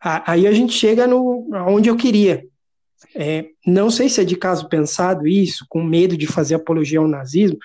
Aí 0.00 0.46
a 0.46 0.52
gente 0.52 0.72
chega 0.72 1.06
no 1.06 1.48
onde 1.66 1.88
eu 1.88 1.96
queria. 1.96 2.46
É, 3.14 3.46
não 3.66 3.90
sei 3.90 4.08
se 4.08 4.20
é 4.20 4.24
de 4.24 4.36
caso 4.36 4.68
pensado 4.68 5.26
isso, 5.26 5.66
com 5.68 5.82
medo 5.82 6.16
de 6.16 6.26
fazer 6.26 6.54
apologia 6.54 6.98
ao 6.98 7.08
nazismo, 7.08 7.58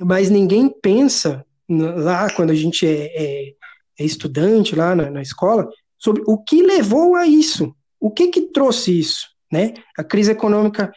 mas 0.00 0.30
ninguém 0.30 0.68
pensa 0.68 1.44
lá 1.68 2.30
quando 2.30 2.50
a 2.50 2.54
gente 2.54 2.86
é, 2.86 3.12
é 3.14 3.58
é 3.98 4.04
estudante 4.04 4.76
lá 4.76 4.94
na, 4.94 5.10
na 5.10 5.20
escola, 5.20 5.68
sobre 5.98 6.22
o 6.26 6.38
que 6.38 6.62
levou 6.62 7.16
a 7.16 7.26
isso, 7.26 7.74
o 7.98 8.10
que 8.10 8.28
que 8.28 8.42
trouxe 8.52 8.96
isso, 8.96 9.26
né? 9.50 9.74
A 9.96 10.04
crise 10.04 10.30
econômica, 10.30 10.92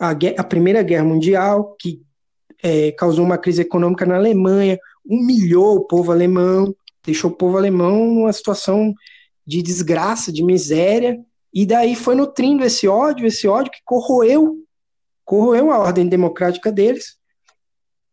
a, 0.00 0.12
a 0.38 0.44
Primeira 0.44 0.82
Guerra 0.82 1.04
Mundial, 1.04 1.76
que 1.78 2.00
é, 2.62 2.90
causou 2.92 3.24
uma 3.24 3.38
crise 3.38 3.60
econômica 3.60 4.06
na 4.06 4.16
Alemanha, 4.16 4.78
humilhou 5.04 5.76
o 5.76 5.86
povo 5.86 6.10
alemão, 6.10 6.74
deixou 7.04 7.30
o 7.30 7.36
povo 7.36 7.58
alemão 7.58 8.06
numa 8.06 8.32
situação 8.32 8.94
de 9.46 9.62
desgraça, 9.62 10.32
de 10.32 10.42
miséria, 10.42 11.18
e 11.52 11.66
daí 11.66 11.94
foi 11.94 12.14
nutrindo 12.14 12.64
esse 12.64 12.88
ódio, 12.88 13.26
esse 13.26 13.46
ódio 13.46 13.72
que 13.72 13.80
corroeu, 13.84 14.56
corroeu 15.24 15.70
a 15.70 15.78
ordem 15.78 16.08
democrática 16.08 16.70
deles, 16.70 17.16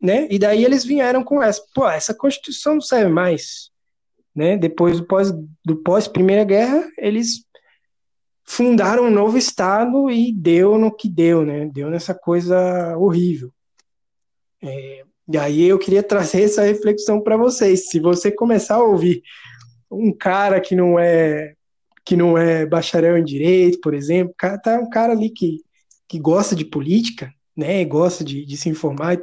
né? 0.02 0.28
E 0.30 0.38
daí 0.40 0.64
eles 0.66 0.84
vieram 0.84 1.24
com 1.24 1.42
essa, 1.42 1.62
pô, 1.74 1.88
essa 1.88 2.14
Constituição 2.14 2.76
não 2.76 2.82
serve 2.82 3.12
mais, 3.12 3.70
né? 4.36 4.58
Depois 4.58 5.00
do 5.00 5.06
pós, 5.06 5.32
do 5.64 5.76
pós 5.84 6.08
Primeira 6.08 6.44
Guerra, 6.44 6.84
eles 6.98 7.46
fundaram 8.48 9.04
um 9.04 9.12
novo 9.12 9.38
estado 9.38 10.10
e 10.10 10.32
deu 10.32 10.78
no 10.78 10.96
que 10.96 11.10
deu, 11.10 11.46
né? 11.46 11.70
Deu 11.72 11.90
nessa 11.90 12.16
coisa 12.16 12.98
horrível. 12.98 13.52
É, 14.64 15.04
e 15.28 15.38
aí 15.38 15.64
eu 15.66 15.78
queria 15.78 16.02
trazer 16.02 16.44
essa 16.44 16.64
reflexão 16.64 17.22
para 17.22 17.36
vocês. 17.36 17.90
Se 17.90 18.00
você 18.00 18.32
começar 18.32 18.76
a 18.76 18.84
ouvir 18.84 19.22
um 19.92 20.14
cara 20.14 20.62
que 20.62 20.76
não 20.76 20.98
é 20.98 21.54
que 22.06 22.16
não 22.16 22.38
é 22.38 22.66
bacharel 22.66 23.18
em 23.18 23.24
direito, 23.24 23.82
por 23.82 23.94
exemplo, 23.94 24.34
tá 24.64 24.80
um 24.80 24.90
cara 24.90 25.12
ali 25.12 25.30
que, 25.30 25.60
que 26.08 26.18
gosta 26.18 26.56
de 26.56 26.64
política, 26.64 27.30
né? 27.56 27.84
Gosta 27.84 28.24
de, 28.24 28.46
de 28.46 28.56
se 28.56 28.70
informar 28.70 29.20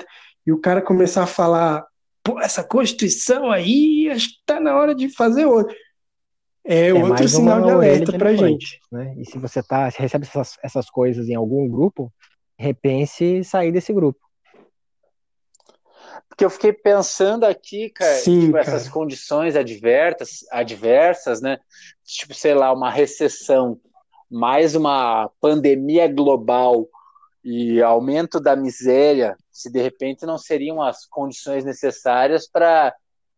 e 0.47 0.53
o 0.53 0.61
cara 0.61 0.83
começar 0.83 1.23
a 1.23 1.27
falar 1.27 1.83
pô, 2.23 2.39
essa 2.41 2.63
Constituição 2.63 3.51
aí, 3.51 4.11
acho 4.11 4.29
que 4.29 4.37
tá 4.45 4.61
na 4.61 4.77
hora 4.77 4.95
de 4.95 5.09
fazer 5.09 5.47
outro. 5.47 5.75
É, 6.65 6.89
é 6.89 6.95
outro 6.95 7.29
sinal 7.29 7.63
de 7.63 7.71
alerta 7.71 8.17
para 8.17 8.35
gente. 8.35 8.81
Né? 8.91 9.15
E 9.19 9.25
se 9.25 9.39
você 9.39 9.63
tá, 9.63 9.89
recebe 9.89 10.27
essas, 10.27 10.57
essas 10.63 10.89
coisas 10.89 11.29
em 11.29 11.35
algum 11.35 11.69
grupo, 11.69 12.13
repense 12.59 13.45
sair 13.45 13.71
desse 13.71 13.93
grupo. 13.93 14.19
Porque 16.29 16.45
eu 16.45 16.51
fiquei 16.51 16.73
pensando 16.73 17.45
aqui, 17.45 17.91
cara, 17.91 18.15
Sim, 18.15 18.41
tipo, 18.41 18.53
cara. 18.55 18.63
essas 18.63 18.89
condições 18.89 19.55
adversas, 19.55 20.45
adversas, 20.51 21.41
né? 21.41 21.59
Tipo, 22.05 22.35
sei 22.35 22.55
lá, 22.55 22.73
uma 22.73 22.91
recessão, 22.91 23.79
mais 24.31 24.75
uma 24.75 25.31
pandemia 25.41 26.09
global, 26.09 26.89
e 27.45 27.83
aumento 27.83 28.41
da 28.41 28.57
miséria, 28.57 29.37
se 29.53 29.71
de 29.71 29.81
repente 29.81 30.25
não 30.25 30.39
seriam 30.39 30.81
as 30.81 31.05
condições 31.05 31.63
necessárias 31.63 32.49
para 32.49 32.95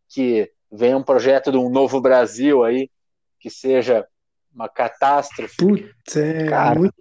que 0.07 0.49
venha 0.71 0.97
um 0.97 1.03
projeto 1.03 1.51
de 1.51 1.57
um 1.57 1.69
novo 1.69 1.99
Brasil 1.99 2.63
aí, 2.63 2.89
que 3.39 3.49
seja 3.49 4.07
uma 4.53 4.67
catástrofe. 4.67 5.57
Putz, 5.57 6.15
é 6.15 6.45
Cara, 6.47 6.79
muito 6.79 6.93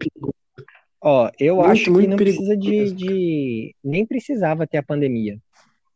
Ó, 1.01 1.31
eu 1.39 1.57
muito, 1.57 1.71
acho 1.71 1.85
que 1.85 2.07
não 2.07 2.17
precisa 2.17 2.57
de, 2.57 2.93
de, 2.93 3.77
Nem 3.85 4.05
precisava 4.05 4.67
ter 4.67 4.79
a 4.79 4.83
pandemia. 4.83 5.39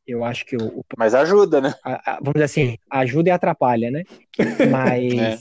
Eu 0.07 0.25
acho 0.25 0.45
que 0.45 0.57
o. 0.57 0.85
Mas 0.97 1.15
ajuda, 1.15 1.61
né? 1.61 1.75
A, 1.85 2.13
a, 2.13 2.15
vamos 2.17 2.35
dizer 2.35 2.45
assim, 2.45 2.79
ajuda 2.91 3.29
e 3.29 3.33
atrapalha, 3.33 3.91
né? 3.91 4.05
Mas. 4.71 5.15
é. 5.15 5.39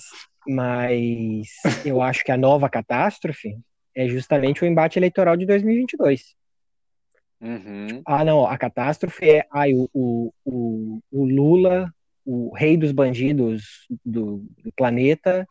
Mas 0.47 1.47
eu 1.85 2.01
acho 2.01 2.23
que 2.23 2.31
a 2.31 2.37
nova 2.37 2.67
catástrofe 2.69 3.55
é 3.95 4.07
justamente 4.07 4.63
o 4.63 4.65
embate 4.65 4.97
eleitoral 4.97 5.37
de 5.37 5.45
2022. 5.45 6.33
Uhum. 7.41 8.01
Ah, 8.05 8.25
não, 8.25 8.47
a 8.47 8.57
catástrofe 8.57 9.29
é 9.29 9.45
ai, 9.51 9.73
o, 9.73 9.87
o, 9.93 10.33
o, 10.43 10.99
o 11.11 11.25
Lula, 11.25 11.93
o 12.31 12.53
rei 12.55 12.77
dos 12.77 12.91
bandidos 12.91 13.87
do, 14.05 14.45
do 14.63 14.71
planeta, 14.75 15.47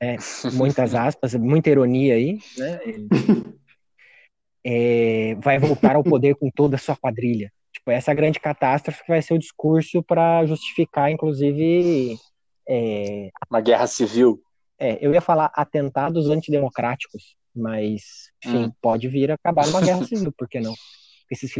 é, 0.00 0.16
muitas 0.52 0.94
aspas, 0.94 1.34
muita 1.34 1.70
ironia 1.70 2.14
aí, 2.14 2.38
né? 2.56 2.78
É, 4.64 5.34
vai 5.42 5.58
voltar 5.58 5.96
ao 5.96 6.04
poder 6.04 6.36
com 6.36 6.48
toda 6.54 6.76
a 6.76 6.78
sua 6.78 6.96
quadrilha. 6.96 7.52
Tipo, 7.72 7.90
essa 7.90 8.14
grande 8.14 8.38
catástrofe 8.38 9.02
vai 9.08 9.20
ser 9.20 9.34
o 9.34 9.38
discurso 9.38 10.04
para 10.04 10.46
justificar, 10.46 11.10
inclusive. 11.10 12.16
É, 12.66 13.30
Uma 13.50 13.60
guerra 13.60 13.88
civil. 13.88 14.40
É, 14.78 15.04
eu 15.04 15.12
ia 15.12 15.20
falar 15.20 15.50
atentados 15.52 16.30
antidemocráticos, 16.30 17.36
mas, 17.54 18.30
enfim, 18.44 18.66
hum. 18.66 18.72
pode 18.80 19.08
vir 19.08 19.32
a 19.32 19.34
acabar 19.34 19.66
numa 19.66 19.82
guerra 19.82 20.04
civil, 20.06 20.32
por 20.32 20.48
que 20.48 20.60
não? 20.60 20.74
Esses 21.28 21.52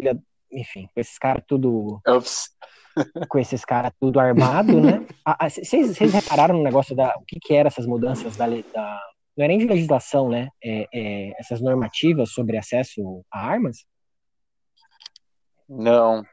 enfim, 0.55 0.87
com 0.93 0.99
esses 0.99 1.17
caras 1.17 1.43
tudo. 1.47 1.99
Ups. 2.07 2.49
com 3.29 3.39
esses 3.39 3.65
caras 3.65 3.91
tudo 3.99 4.19
armado, 4.19 4.79
né? 4.81 5.05
Vocês 5.49 5.97
repararam 5.97 6.55
no 6.55 6.63
negócio 6.63 6.95
da. 6.95 7.15
O 7.17 7.25
que, 7.25 7.39
que 7.39 7.53
eram 7.53 7.67
essas 7.67 7.85
mudanças 7.85 8.35
da, 8.35 8.47
da. 8.47 9.01
Não 9.37 9.45
é 9.45 9.47
nem 9.49 9.57
de 9.57 9.65
legislação, 9.65 10.29
né? 10.29 10.49
É, 10.63 10.87
é, 10.93 11.31
essas 11.39 11.61
normativas 11.61 12.31
sobre 12.31 12.57
acesso 12.57 13.23
a 13.29 13.39
armas? 13.39 13.85
Não. 15.67 16.23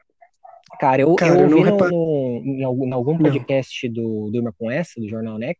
Cara, 0.79 1.01
eu, 1.01 1.15
Cara, 1.15 1.35
eu 1.35 1.43
ouvi 1.43 1.69
eu 1.69 1.77
no, 1.77 2.41
em, 2.43 2.63
algum, 2.63 2.87
em 2.87 2.93
algum 2.93 3.17
podcast 3.17 3.87
não. 3.87 3.93
do 3.93 4.31
Durma 4.31 4.53
com 4.57 4.71
essa, 4.71 4.99
do 4.99 5.07
Jornal 5.07 5.37
Nexo, 5.37 5.59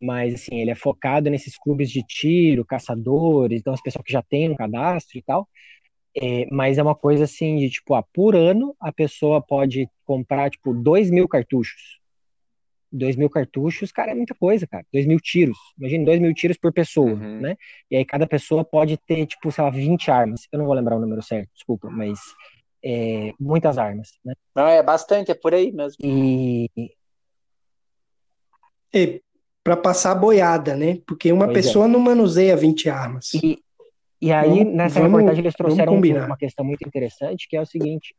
mas 0.00 0.34
assim, 0.34 0.60
ele 0.60 0.70
é 0.70 0.74
focado 0.74 1.28
nesses 1.28 1.58
clubes 1.58 1.90
de 1.90 2.02
tiro, 2.02 2.64
caçadores, 2.64 3.60
então 3.60 3.72
as 3.72 3.82
pessoas 3.82 4.04
que 4.04 4.12
já 4.12 4.22
têm 4.22 4.50
um 4.50 4.56
cadastro 4.56 5.18
e 5.18 5.22
tal. 5.22 5.46
É, 6.16 6.46
mas 6.50 6.78
é 6.78 6.82
uma 6.82 6.94
coisa 6.94 7.24
assim 7.24 7.56
de 7.56 7.70
tipo, 7.70 7.94
ah, 7.94 8.02
por 8.02 8.34
ano 8.34 8.74
a 8.80 8.92
pessoa 8.92 9.40
pode 9.40 9.88
comprar 10.04 10.50
tipo 10.50 10.74
dois 10.74 11.10
mil 11.10 11.28
cartuchos. 11.28 12.00
2 12.92 13.16
mil 13.16 13.30
cartuchos, 13.30 13.92
cara, 13.92 14.10
é 14.10 14.14
muita 14.14 14.34
coisa, 14.34 14.66
cara. 14.66 14.84
2 14.92 15.06
mil 15.06 15.20
tiros. 15.20 15.56
Imagina, 15.78 16.04
2 16.06 16.20
mil 16.20 16.34
tiros 16.34 16.56
por 16.56 16.72
pessoa, 16.72 17.12
uhum. 17.12 17.40
né? 17.40 17.56
E 17.90 17.96
aí 17.96 18.04
cada 18.04 18.26
pessoa 18.26 18.64
pode 18.64 18.96
ter, 18.96 19.26
tipo, 19.26 19.50
sei 19.52 19.62
lá, 19.62 19.70
20 19.70 20.10
armas. 20.10 20.42
Eu 20.50 20.58
não 20.58 20.66
vou 20.66 20.74
lembrar 20.74 20.96
o 20.96 21.00
número 21.00 21.22
certo, 21.22 21.50
desculpa, 21.54 21.88
mas 21.88 22.18
é, 22.84 23.32
muitas 23.38 23.78
armas, 23.78 24.18
né? 24.24 24.34
Não, 24.54 24.66
é 24.66 24.82
bastante, 24.82 25.30
é 25.30 25.34
por 25.34 25.54
aí 25.54 25.70
mesmo. 25.70 25.98
E. 26.02 26.68
É, 28.92 29.20
para 29.62 29.76
passar 29.76 30.12
a 30.12 30.16
boiada, 30.16 30.74
né? 30.74 31.00
Porque 31.06 31.30
uma 31.30 31.46
pois 31.46 31.58
é. 31.58 31.60
pessoa 31.62 31.84
é. 31.84 31.88
não 31.88 32.00
manuseia 32.00 32.56
20 32.56 32.88
armas. 32.90 33.34
E, 33.34 33.62
e 34.20 34.32
aí, 34.32 34.48
vamos, 34.48 34.74
nessa 34.74 35.00
vamos, 35.00 35.18
reportagem, 35.18 35.42
eles 35.42 35.54
trouxeram 35.54 35.94
uma 35.94 36.36
questão 36.36 36.64
muito 36.64 36.86
interessante, 36.86 37.48
que 37.48 37.56
é 37.56 37.60
o 37.60 37.66
seguinte: 37.66 38.14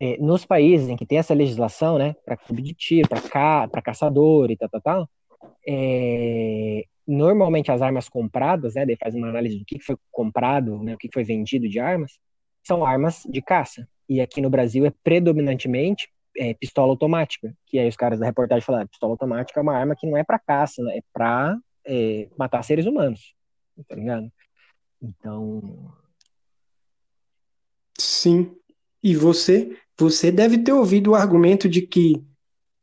é, 0.00 0.16
nos 0.18 0.44
países 0.44 0.88
em 0.88 0.96
que 0.96 1.06
tem 1.06 1.18
essa 1.18 1.34
legislação, 1.34 1.98
né, 1.98 2.14
para 2.24 2.36
clube 2.36 2.62
de 2.62 2.74
tiro, 2.74 3.08
para 3.08 3.20
ca, 3.20 3.82
caçador 3.82 4.50
e 4.50 4.56
tal, 4.56 4.68
tal, 4.68 4.80
tal, 4.80 5.10
é, 5.66 6.84
normalmente 7.06 7.72
as 7.72 7.82
armas 7.82 8.08
compradas, 8.08 8.74
né, 8.74 8.84
daí 8.84 8.96
faz 8.96 9.14
uma 9.14 9.28
análise 9.28 9.58
do 9.58 9.64
que 9.64 9.80
foi 9.80 9.96
comprado, 10.10 10.82
né, 10.82 10.94
o 10.94 10.98
que 10.98 11.08
foi 11.12 11.24
vendido 11.24 11.68
de 11.68 11.80
armas, 11.80 12.18
são 12.62 12.84
armas 12.84 13.22
de 13.28 13.40
caça. 13.40 13.88
E 14.08 14.20
aqui 14.20 14.40
no 14.40 14.50
Brasil 14.50 14.86
é 14.86 14.92
predominantemente 15.02 16.08
é, 16.36 16.54
pistola 16.54 16.92
automática, 16.92 17.54
que 17.66 17.78
aí 17.78 17.88
os 17.88 17.96
caras 17.96 18.20
da 18.20 18.26
reportagem 18.26 18.64
falaram, 18.64 18.86
pistola 18.86 19.14
automática 19.14 19.58
é 19.58 19.62
uma 19.62 19.76
arma 19.76 19.96
que 19.96 20.06
não 20.06 20.16
é 20.16 20.22
para 20.22 20.38
caça, 20.38 20.82
né, 20.82 20.98
é 20.98 21.02
para 21.12 21.58
é, 21.86 22.28
matar 22.38 22.62
seres 22.62 22.86
humanos, 22.86 23.34
tá 23.88 23.96
ligado? 23.96 24.30
Então... 25.02 25.92
Sim. 27.98 28.52
E 29.02 29.14
você 29.14 29.76
você 29.98 30.30
deve 30.30 30.58
ter 30.58 30.72
ouvido 30.72 31.10
o 31.10 31.14
argumento 31.14 31.68
de 31.68 31.82
que 31.82 32.22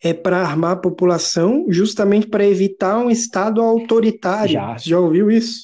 é 0.04 0.14
para 0.14 0.42
armar 0.42 0.72
a 0.72 0.76
população 0.76 1.66
justamente 1.70 2.28
para 2.28 2.46
evitar 2.46 3.00
um 3.00 3.10
Estado 3.10 3.62
autoritário. 3.62 4.54
Já. 4.54 4.78
Já 4.78 5.00
ouviu 5.00 5.32
isso? 5.32 5.62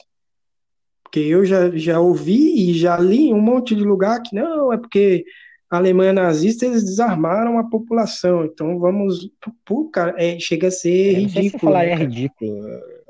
Porque 1.03 1.19
eu 1.19 1.45
já, 1.45 1.69
já 1.71 1.99
ouvi 1.99 2.69
e 2.69 2.73
já 2.73 2.97
li 2.97 3.27
em 3.27 3.33
um 3.33 3.41
monte 3.41 3.75
de 3.75 3.83
lugar 3.83 4.21
que 4.21 4.33
não, 4.33 4.71
é 4.71 4.77
porque 4.77 5.25
a 5.69 5.75
Alemanha 5.75 6.13
nazista 6.13 6.65
eles 6.65 6.85
desarmaram 6.85 7.59
a 7.59 7.69
população. 7.69 8.45
Então 8.45 8.79
vamos. 8.79 9.29
Pô, 9.65 9.89
cara, 9.89 10.15
é, 10.17 10.39
chega 10.39 10.69
a 10.69 10.71
ser 10.71 11.15
é, 11.15 11.19
ridículo. 11.19 11.49
Se 11.49 11.59
falar 11.59 11.85
né, 11.85 11.91
é 11.91 11.95
ridículo, 11.95 12.65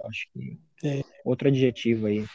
acho 0.05 0.27
que. 0.33 0.57
É. 0.83 1.03
Outro 1.23 1.47
adjetivo 1.47 2.07
aí 2.07 2.25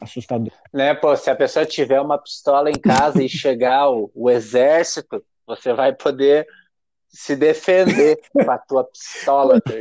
assustador. 0.00 0.52
Né, 0.72 0.94
pô, 0.94 1.14
se 1.16 1.30
a 1.30 1.36
pessoa 1.36 1.66
tiver 1.66 2.00
uma 2.00 2.18
pistola 2.18 2.70
em 2.70 2.78
casa 2.78 3.22
e 3.22 3.28
chegar 3.28 3.90
o, 3.90 4.10
o 4.14 4.30
exército, 4.30 5.24
você 5.46 5.72
vai 5.72 5.94
poder 5.94 6.46
se 7.08 7.34
defender 7.34 8.18
com 8.32 8.50
a 8.50 8.58
tua 8.58 8.84
pistola. 8.84 9.60
Tá 9.60 9.74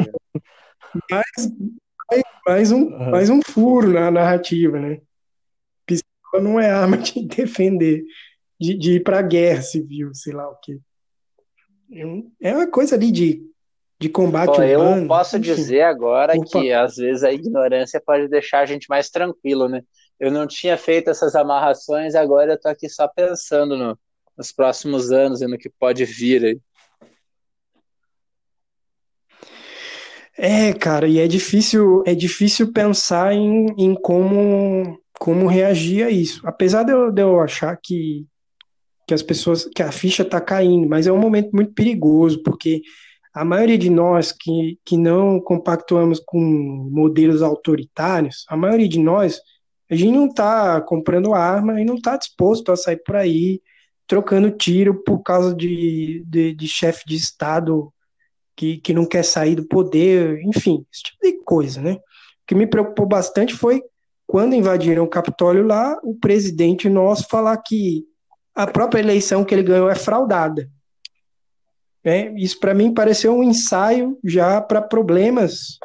mais, 1.11 1.51
mais, 2.45 2.71
um, 2.71 2.83
uhum. 2.83 3.11
mais 3.11 3.29
um 3.29 3.41
furo 3.41 3.91
na 3.91 4.09
narrativa, 4.09 4.79
né? 4.79 5.01
Pistola 5.85 6.41
não 6.41 6.59
é 6.59 6.69
arma 6.69 6.97
de 6.97 7.25
defender, 7.25 8.03
de, 8.59 8.77
de 8.77 8.91
ir 8.93 9.03
pra 9.03 9.21
guerra 9.21 9.61
civil, 9.61 10.13
sei 10.13 10.33
lá 10.33 10.49
o 10.49 10.55
quê. 10.55 10.79
É 12.41 12.53
uma 12.53 12.67
coisa 12.67 12.95
ali 12.95 13.11
de 13.11 13.47
de 13.99 14.09
combate 14.09 14.55
Pô, 14.55 14.61
urbano. 14.61 15.01
Eu 15.03 15.07
posso 15.07 15.39
dizer 15.39 15.81
agora 15.81 16.35
Opa. 16.35 16.45
que 16.45 16.71
às 16.71 16.95
vezes 16.95 17.23
a 17.23 17.31
ignorância 17.31 18.01
pode 18.03 18.27
deixar 18.27 18.59
a 18.59 18.65
gente 18.65 18.87
mais 18.89 19.09
tranquilo, 19.09 19.67
né? 19.67 19.81
Eu 20.19 20.31
não 20.31 20.47
tinha 20.47 20.77
feito 20.77 21.09
essas 21.09 21.35
amarrações, 21.35 22.15
agora 22.15 22.53
eu 22.53 22.59
tô 22.59 22.69
aqui 22.69 22.89
só 22.89 23.07
pensando 23.07 23.75
no, 23.77 23.97
nos 24.37 24.51
próximos 24.51 25.11
anos 25.11 25.41
e 25.41 25.47
no 25.47 25.57
que 25.57 25.69
pode 25.69 26.05
vir 26.05 26.45
aí. 26.45 26.59
É, 30.39 30.71
cara, 30.71 31.07
e 31.07 31.19
é 31.19 31.27
difícil, 31.27 32.03
é 32.05 32.13
difícil 32.13 32.71
pensar 32.71 33.33
em, 33.33 33.65
em 33.75 33.95
como, 33.95 34.99
como 35.19 35.47
reagir 35.47 36.05
a 36.05 36.11
isso. 36.11 36.41
Apesar 36.45 36.83
de 36.83 36.91
eu, 36.91 37.11
de 37.11 37.23
eu 37.23 37.39
achar 37.39 37.75
que, 37.81 38.27
que 39.07 39.15
as 39.15 39.23
pessoas, 39.23 39.65
que 39.65 39.81
a 39.81 39.91
ficha 39.91 40.23
tá 40.23 40.39
caindo, 40.39 40.87
mas 40.87 41.07
é 41.07 41.11
um 41.11 41.17
momento 41.17 41.49
muito 41.53 41.73
perigoso, 41.73 42.43
porque 42.43 42.81
a 43.37 43.45
maioria 43.45 43.77
de 43.77 43.89
nós 43.89 44.31
que, 44.31 44.79
que 44.83 44.97
não 44.97 45.39
compactuamos 45.39 46.19
com 46.19 46.39
modelos 46.39 47.43
autoritários, 47.43 48.45
a 48.49 48.57
maioria 48.57 48.89
de 48.89 48.99
nós, 48.99 49.39
a 49.89 49.95
gente 49.95 50.11
não 50.11 50.25
está 50.27 50.81
comprando 50.81 51.35
arma 51.35 51.79
e 51.79 51.85
não 51.85 51.95
está 51.95 52.17
disposto 52.17 52.71
a 52.71 52.75
sair 52.75 52.97
por 52.97 53.15
aí 53.15 53.61
trocando 54.07 54.49
tiro 54.49 55.03
por 55.03 55.19
causa 55.19 55.53
de, 55.53 56.23
de, 56.25 56.53
de 56.53 56.67
chefe 56.67 57.03
de 57.05 57.15
Estado 57.15 57.93
que, 58.55 58.77
que 58.77 58.93
não 58.93 59.05
quer 59.05 59.23
sair 59.23 59.55
do 59.55 59.67
poder, 59.67 60.41
enfim, 60.43 60.83
esse 60.91 61.03
tipo 61.03 61.19
de 61.21 61.43
coisa, 61.43 61.79
né? 61.79 61.93
O 61.93 61.99
que 62.47 62.55
me 62.55 62.65
preocupou 62.65 63.05
bastante 63.05 63.53
foi 63.53 63.83
quando 64.25 64.55
invadiram 64.55 65.03
o 65.03 65.09
Capitólio 65.09 65.65
lá, 65.65 65.95
o 66.03 66.15
presidente 66.15 66.89
nosso 66.89 67.27
falar 67.29 67.57
que 67.57 68.03
a 68.55 68.65
própria 68.65 68.99
eleição 68.99 69.45
que 69.45 69.53
ele 69.53 69.61
ganhou 69.61 69.89
é 69.89 69.95
fraudada. 69.95 70.67
Né? 72.07 72.33
Isso 72.37 72.57
para 72.57 72.73
mim 72.73 72.93
pareceu 72.93 73.35
um 73.35 73.43
ensaio 73.43 74.17
já 74.23 74.61
para 74.61 74.81
problemas, 74.81 75.77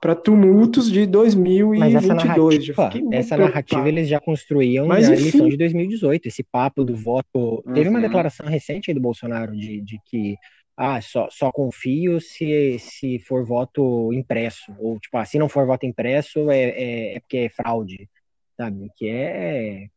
para 0.00 0.14
tumultos 0.14 0.88
de 0.88 1.04
2022. 1.04 1.80
Mas 1.80 2.04
essa 2.04 2.14
narrativa, 2.14 2.90
essa 3.10 3.36
narrativa 3.36 3.88
eles 3.88 4.08
já 4.08 4.20
construíam 4.20 4.86
Mas, 4.86 5.08
na 5.08 5.14
enfim. 5.14 5.22
eleição 5.22 5.48
de 5.48 5.56
2018, 5.56 6.28
esse 6.28 6.44
papo 6.44 6.84
do 6.84 6.94
voto. 6.94 7.60
Uhum. 7.66 7.74
Teve 7.74 7.88
uma 7.88 7.98
uhum. 7.98 8.04
declaração 8.04 8.46
recente 8.46 8.88
aí 8.88 8.94
do 8.94 9.00
Bolsonaro 9.00 9.50
de, 9.50 9.80
de 9.80 10.00
que 10.06 10.36
ah, 10.76 11.00
só, 11.00 11.26
só 11.28 11.50
confio 11.50 12.20
se, 12.20 12.78
se 12.78 13.18
for 13.18 13.44
voto 13.44 14.12
impresso. 14.12 14.72
Ou, 14.78 15.00
tipo, 15.00 15.16
ah, 15.16 15.24
se 15.24 15.40
não 15.40 15.48
for 15.48 15.66
voto 15.66 15.84
impresso, 15.84 16.52
é, 16.52 16.60
é, 16.60 17.16
é 17.16 17.18
porque 17.18 17.36
é 17.36 17.48
fraude, 17.48 18.08
sabe? 18.56 18.88
Que 18.94 19.08
é. 19.08 19.88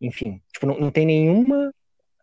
Enfim, 0.00 0.40
tipo, 0.50 0.64
não, 0.64 0.80
não 0.80 0.90
tem 0.90 1.04
nenhuma 1.04 1.70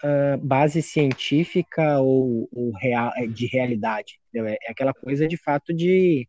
uh, 0.04 0.38
base 0.38 0.82
científica 0.82 2.00
ou, 2.00 2.50
ou 2.52 2.72
real, 2.74 3.12
é, 3.16 3.26
de 3.26 3.46
realidade. 3.48 4.20
É, 4.36 4.58
é 4.68 4.72
aquela 4.72 4.94
coisa 4.94 5.28
de 5.28 5.38
fato 5.38 5.74
de. 5.74 6.28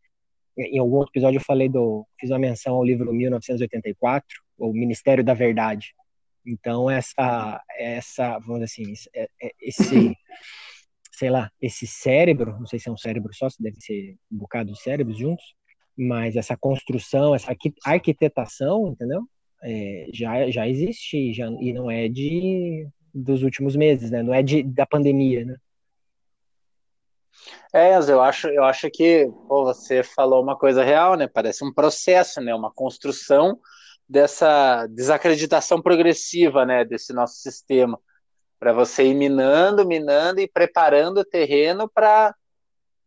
Em 0.56 0.78
algum 0.78 0.96
outro 0.96 1.10
episódio 1.12 1.38
eu 1.38 1.44
falei 1.44 1.68
do. 1.68 2.06
Fiz 2.18 2.30
uma 2.30 2.38
menção 2.38 2.74
ao 2.74 2.84
livro 2.84 3.12
1984, 3.12 4.26
o 4.58 4.72
Ministério 4.72 5.24
da 5.24 5.34
Verdade. 5.34 5.92
Então, 6.46 6.90
essa. 6.90 7.60
essa 7.76 8.38
vamos 8.38 8.60
dizer 8.60 8.82
assim, 8.82 9.08
é, 9.14 9.28
esse. 9.60 10.16
sei 11.12 11.30
lá, 11.30 11.50
esse 11.60 11.86
cérebro, 11.86 12.58
não 12.58 12.66
sei 12.66 12.78
se 12.78 12.88
é 12.88 12.92
um 12.92 12.96
cérebro 12.96 13.32
só, 13.34 13.48
se 13.48 13.62
deve 13.62 13.76
ser 13.80 14.16
um 14.30 14.38
bocado 14.38 14.72
de 14.72 14.80
cérebros 14.80 15.18
juntos, 15.18 15.44
mas 15.96 16.36
essa 16.36 16.56
construção, 16.56 17.34
essa 17.34 17.54
arquitetação, 17.84 18.88
entendeu? 18.88 19.22
É, 19.62 20.08
já, 20.12 20.50
já 20.50 20.68
existe 20.68 21.32
já, 21.32 21.46
e 21.60 21.72
não 21.72 21.90
é 21.90 22.08
de 22.08 22.86
dos 23.14 23.42
últimos 23.42 23.76
meses, 23.76 24.10
né? 24.10 24.22
Não 24.22 24.34
é 24.34 24.42
de, 24.42 24.62
da 24.62 24.84
pandemia, 24.84 25.44
né? 25.44 25.56
É, 27.72 27.96
eu 27.96 28.22
acho, 28.22 28.48
eu 28.48 28.64
acho 28.64 28.90
que 28.90 29.28
pô, 29.48 29.64
você 29.64 30.02
falou 30.02 30.42
uma 30.42 30.56
coisa 30.56 30.82
real, 30.82 31.16
né? 31.16 31.26
Parece 31.26 31.64
um 31.64 31.72
processo, 31.72 32.40
né? 32.40 32.54
Uma 32.54 32.72
construção 32.72 33.58
dessa 34.08 34.86
desacreditação 34.86 35.80
progressiva, 35.80 36.64
né? 36.64 36.84
Desse 36.84 37.12
nosso 37.12 37.36
sistema, 37.36 37.98
para 38.58 38.72
você 38.72 39.04
ir 39.04 39.14
minando, 39.14 39.86
minando 39.86 40.40
e 40.40 40.48
preparando 40.48 41.18
o 41.18 41.24
terreno 41.24 41.88
para 41.88 42.34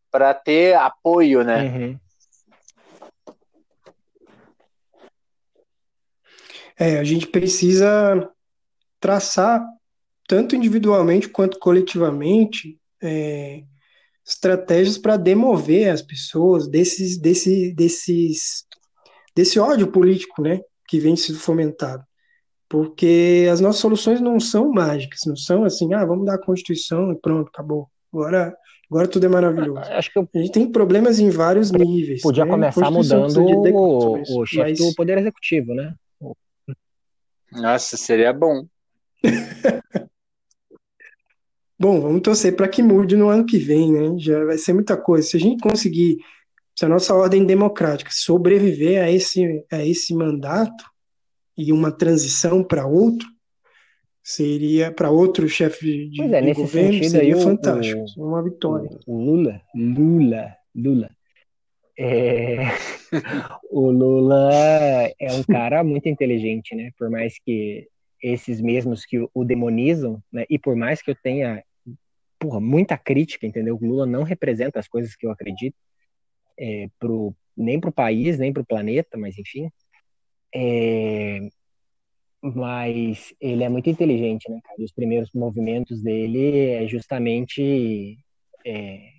para 0.09 0.33
ter 0.33 0.73
apoio, 0.75 1.43
né? 1.43 1.63
Uhum. 1.63 1.99
É, 6.79 6.97
a 6.99 7.03
gente 7.03 7.27
precisa 7.27 8.31
traçar 8.99 9.65
tanto 10.27 10.55
individualmente 10.55 11.29
quanto 11.29 11.57
coletivamente, 11.57 12.77
é, 13.01 13.63
estratégias 14.27 14.97
para 14.97 15.15
demover 15.15 15.89
as 15.89 16.01
pessoas 16.01 16.67
desses, 16.67 17.17
desse, 17.17 17.73
desses, 17.73 18.65
desse 19.33 19.57
ódio 19.57 19.87
político 19.87 20.41
né, 20.41 20.59
que 20.85 20.99
vem 20.99 21.15
sendo 21.15 21.39
fomentado. 21.39 22.03
Porque 22.69 23.47
as 23.49 23.61
nossas 23.61 23.79
soluções 23.79 24.19
não 24.19 24.37
são 24.41 24.69
mágicas, 24.69 25.21
não 25.25 25.37
são 25.37 25.63
assim, 25.63 25.93
ah, 25.93 26.03
vamos 26.03 26.25
dar 26.25 26.35
a 26.35 26.41
Constituição 26.41 27.13
e 27.13 27.15
pronto, 27.15 27.47
acabou. 27.47 27.89
Agora, 28.13 28.53
agora 28.91 29.07
tudo 29.07 29.25
é 29.25 29.29
maravilhoso. 29.29 29.79
Acho 29.79 30.11
que 30.11 30.19
eu... 30.19 30.27
A 30.35 30.37
gente 30.39 30.51
tem 30.51 30.69
problemas 30.69 31.19
em 31.19 31.29
vários 31.29 31.71
níveis. 31.71 32.21
Podia 32.21 32.43
né? 32.43 32.51
começar 32.51 32.91
mudando 32.91 33.37
o, 33.37 34.41
o 34.41 34.45
chefe 34.45 34.71
mas... 34.71 34.79
do 34.79 34.93
Poder 34.95 35.17
Executivo, 35.19 35.73
né? 35.73 35.95
Nossa, 37.49 37.95
seria 37.95 38.33
bom. 38.33 38.65
Bom, 41.79 42.01
vamos 42.01 42.21
torcer 42.21 42.55
para 42.55 42.67
que 42.67 42.81
mude 42.81 43.15
no 43.15 43.29
ano 43.29 43.45
que 43.45 43.59
vem, 43.59 43.91
né? 43.91 44.17
Já 44.17 44.43
vai 44.45 44.57
ser 44.57 44.73
muita 44.73 44.97
coisa. 44.97 45.27
Se 45.27 45.37
a 45.37 45.39
gente 45.39 45.61
conseguir, 45.61 46.17
se 46.75 46.85
a 46.85 46.89
nossa 46.89 47.13
ordem 47.13 47.45
democrática 47.45 48.09
sobreviver 48.11 49.03
a 49.03 49.11
esse, 49.11 49.63
a 49.71 49.85
esse 49.85 50.13
mandato 50.15 50.83
e 51.55 51.71
uma 51.71 51.91
transição 51.91 52.63
para 52.63 52.87
outro, 52.87 53.27
seria 54.23 54.91
para 54.91 55.11
outro 55.11 55.47
chefe 55.47 56.09
de, 56.09 56.17
pois 56.17 56.33
é, 56.33 56.41
de 56.41 56.53
governo, 56.53 56.93
sentido, 56.93 57.11
seria 57.11 57.37
fantástico, 57.37 58.05
o, 58.17 58.27
uma 58.27 58.43
vitória. 58.43 58.89
O 59.05 59.17
Lula, 59.17 59.61
Lula, 59.73 60.55
Lula. 60.75 61.09
É... 61.97 62.57
o 63.71 63.91
Lula 63.91 64.49
é 65.19 65.31
um 65.31 65.43
cara 65.43 65.83
muito 65.83 66.09
inteligente, 66.09 66.75
né? 66.75 66.91
Por 66.97 67.09
mais 67.09 67.35
que 67.39 67.87
esses 68.21 68.59
mesmos 68.59 69.05
que 69.05 69.27
o 69.33 69.45
demonizam, 69.45 70.21
né? 70.31 70.43
E 70.49 70.57
por 70.57 70.75
mais 70.75 71.01
que 71.01 71.11
eu 71.11 71.15
tenha 71.15 71.63
porra, 72.39 72.59
muita 72.59 72.97
crítica, 72.97 73.45
entendeu? 73.45 73.75
O 73.75 73.85
Lula 73.85 74.05
não 74.05 74.23
representa 74.23 74.79
as 74.79 74.87
coisas 74.87 75.15
que 75.15 75.25
eu 75.25 75.31
acredito, 75.31 75.75
é, 76.59 76.87
pro, 76.99 77.35
nem 77.55 77.79
para 77.79 77.89
o 77.89 77.93
país, 77.93 78.37
nem 78.37 78.53
para 78.53 78.61
o 78.61 78.65
planeta, 78.65 79.17
mas 79.17 79.37
enfim. 79.37 79.69
É, 80.53 81.39
mas 82.41 83.33
ele 83.41 83.63
é 83.63 83.69
muito 83.69 83.89
inteligente, 83.89 84.49
né, 84.49 84.59
cara? 84.63 84.81
Os 84.81 84.91
primeiros 84.91 85.31
movimentos 85.33 86.01
dele 86.01 86.69
é 86.69 86.87
justamente 86.87 88.17
é, 88.65 89.11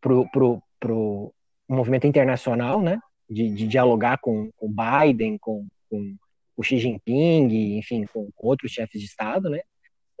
pro, 0.00 0.28
pro, 0.30 0.62
pro 0.80 1.34
movimento 1.68 2.06
internacional, 2.06 2.80
né? 2.80 2.98
De, 3.28 3.50
de 3.50 3.66
dialogar 3.66 4.18
com 4.18 4.50
o 4.58 4.68
Biden, 4.68 5.36
com, 5.38 5.66
com 5.90 6.16
o 6.56 6.62
Xi 6.62 6.78
Jinping, 6.78 7.76
enfim, 7.76 8.06
com 8.06 8.30
outros 8.38 8.72
chefes 8.72 9.00
de 9.00 9.06
Estado, 9.06 9.50
né? 9.50 9.60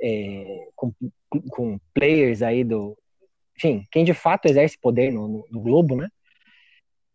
É, 0.00 0.68
com, 0.74 0.92
com 1.50 1.78
players 1.94 2.42
aí 2.42 2.64
do. 2.64 2.96
Enfim, 3.56 3.84
quem 3.90 4.04
de 4.04 4.12
fato 4.12 4.46
exerce 4.46 4.78
poder 4.78 5.10
no, 5.10 5.26
no, 5.28 5.46
no 5.50 5.60
globo, 5.60 5.96
né? 5.96 6.08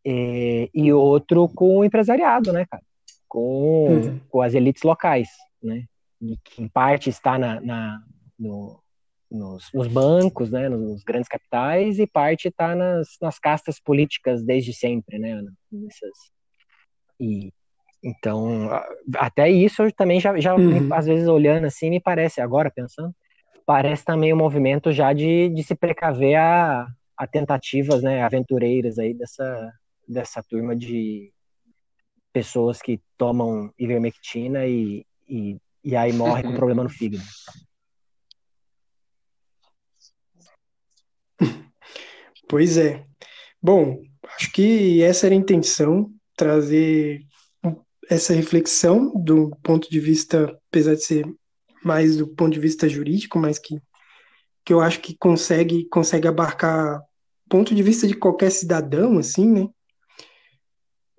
É, 0.05 0.69
e 0.73 0.91
outro 0.91 1.47
com 1.49 1.77
o 1.77 1.85
empresariado, 1.85 2.51
né, 2.51 2.65
cara? 2.65 2.83
Com, 3.27 3.87
uhum. 3.87 4.19
com 4.29 4.41
as 4.41 4.53
elites 4.53 4.83
locais, 4.83 5.29
né? 5.61 5.85
Que 6.43 6.63
em 6.63 6.67
parte 6.67 7.09
está 7.09 7.37
na, 7.37 7.61
na 7.61 8.01
no, 8.37 8.81
nos, 9.29 9.71
nos, 9.73 9.87
bancos, 9.87 10.51
né, 10.51 10.67
nos 10.67 11.03
grandes 11.03 11.29
capitais, 11.29 11.99
e 11.99 12.05
parte 12.05 12.47
está 12.47 12.75
nas, 12.75 13.17
nas 13.21 13.39
castas 13.39 13.79
políticas 13.79 14.43
desde 14.43 14.73
sempre, 14.73 15.17
né? 15.19 15.41
Nessas, 15.71 16.17
e 17.19 17.53
então, 18.03 18.69
até 19.15 19.49
isso 19.49 19.83
eu 19.83 19.91
também 19.91 20.19
já, 20.19 20.39
já 20.39 20.55
uhum. 20.55 20.91
às 20.93 21.05
vezes 21.05 21.27
olhando 21.27 21.65
assim, 21.65 21.89
me 21.89 21.99
parece, 21.99 22.41
agora 22.41 22.71
pensando, 22.71 23.13
parece 23.65 24.03
também 24.03 24.33
um 24.33 24.37
movimento 24.37 24.91
já 24.91 25.13
de, 25.13 25.49
de 25.49 25.63
se 25.63 25.75
precaver 25.75 26.35
a, 26.35 26.87
a 27.15 27.27
tentativas 27.27 28.01
né, 28.01 28.23
aventureiras 28.23 28.97
aí 28.97 29.13
dessa, 29.13 29.71
dessa 30.07 30.41
turma 30.41 30.75
de 30.75 31.31
pessoas 32.33 32.81
que 32.81 32.99
tomam 33.17 33.71
ivermectina 33.77 34.65
e, 34.65 35.05
e, 35.29 35.57
e 35.83 35.95
aí 35.95 36.11
morre 36.11 36.41
com 36.41 36.53
problema 36.55 36.83
no 36.83 36.89
fígado. 36.89 37.23
Pois 42.49 42.77
é. 42.77 43.05
Bom, 43.61 44.01
acho 44.35 44.51
que 44.51 45.01
essa 45.03 45.27
era 45.27 45.35
a 45.35 45.37
intenção, 45.37 46.11
trazer 46.35 47.21
essa 48.09 48.33
reflexão 48.33 49.11
do 49.13 49.55
ponto 49.63 49.89
de 49.89 49.99
vista, 49.99 50.57
apesar 50.69 50.95
de 50.95 51.03
ser 51.03 51.25
mais 51.83 52.17
do 52.17 52.27
ponto 52.27 52.53
de 52.53 52.59
vista 52.59 52.87
jurídico, 52.87 53.39
mas 53.39 53.57
que, 53.57 53.75
que 54.65 54.73
eu 54.73 54.81
acho 54.81 54.99
que 54.99 55.15
consegue, 55.17 55.87
consegue 55.89 56.27
abarcar 56.27 57.01
ponto 57.51 57.75
de 57.75 57.83
vista 57.83 58.07
de 58.07 58.15
qualquer 58.15 58.49
cidadão, 58.49 59.17
assim, 59.17 59.45
né? 59.51 59.67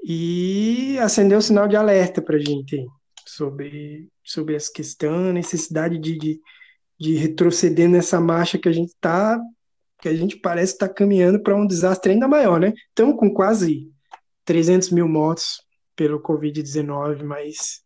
E 0.02 0.98
acender 0.98 1.36
o 1.36 1.42
sinal 1.42 1.68
de 1.68 1.76
alerta 1.76 2.22
para 2.22 2.36
a 2.36 2.40
gente 2.40 2.84
sobre, 3.26 4.08
sobre 4.24 4.54
essa 4.54 4.72
questão, 4.72 5.28
a 5.28 5.32
necessidade 5.32 5.98
de, 5.98 6.18
de, 6.18 6.40
de 6.98 7.14
retroceder 7.16 7.88
nessa 7.88 8.18
marcha 8.18 8.58
que 8.58 8.68
a 8.68 8.72
gente 8.72 8.88
está, 8.88 9.38
que 10.00 10.08
a 10.08 10.14
gente 10.14 10.36
parece 10.36 10.72
estar 10.72 10.88
tá 10.88 10.94
caminhando 10.94 11.40
para 11.40 11.54
um 11.54 11.66
desastre 11.66 12.12
ainda 12.12 12.26
maior, 12.26 12.58
né? 12.58 12.72
Estamos 12.88 13.16
com 13.16 13.32
quase 13.32 13.92
300 14.44 14.90
mil 14.90 15.06
mortos 15.06 15.62
pelo 15.96 16.20
Covid-19, 16.20 17.22
mas 17.24 17.82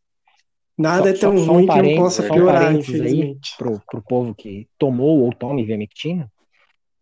nada 0.77 1.05
só, 1.05 1.09
é 1.09 1.13
tão 1.13 1.39
só, 1.39 1.53
ruim 1.53 1.65
um 1.65 1.69
que 1.69 1.83
não 1.83 1.97
possa 1.97 2.23
piorar, 2.23 2.75
um 2.75 2.79
infelizmente. 2.79 3.55
Para 3.59 3.81
pro 3.91 4.03
povo 4.03 4.35
que 4.35 4.69
tomou 4.79 5.21
ou 5.21 5.33
tome 5.33 5.65
vermectina, 5.65 6.31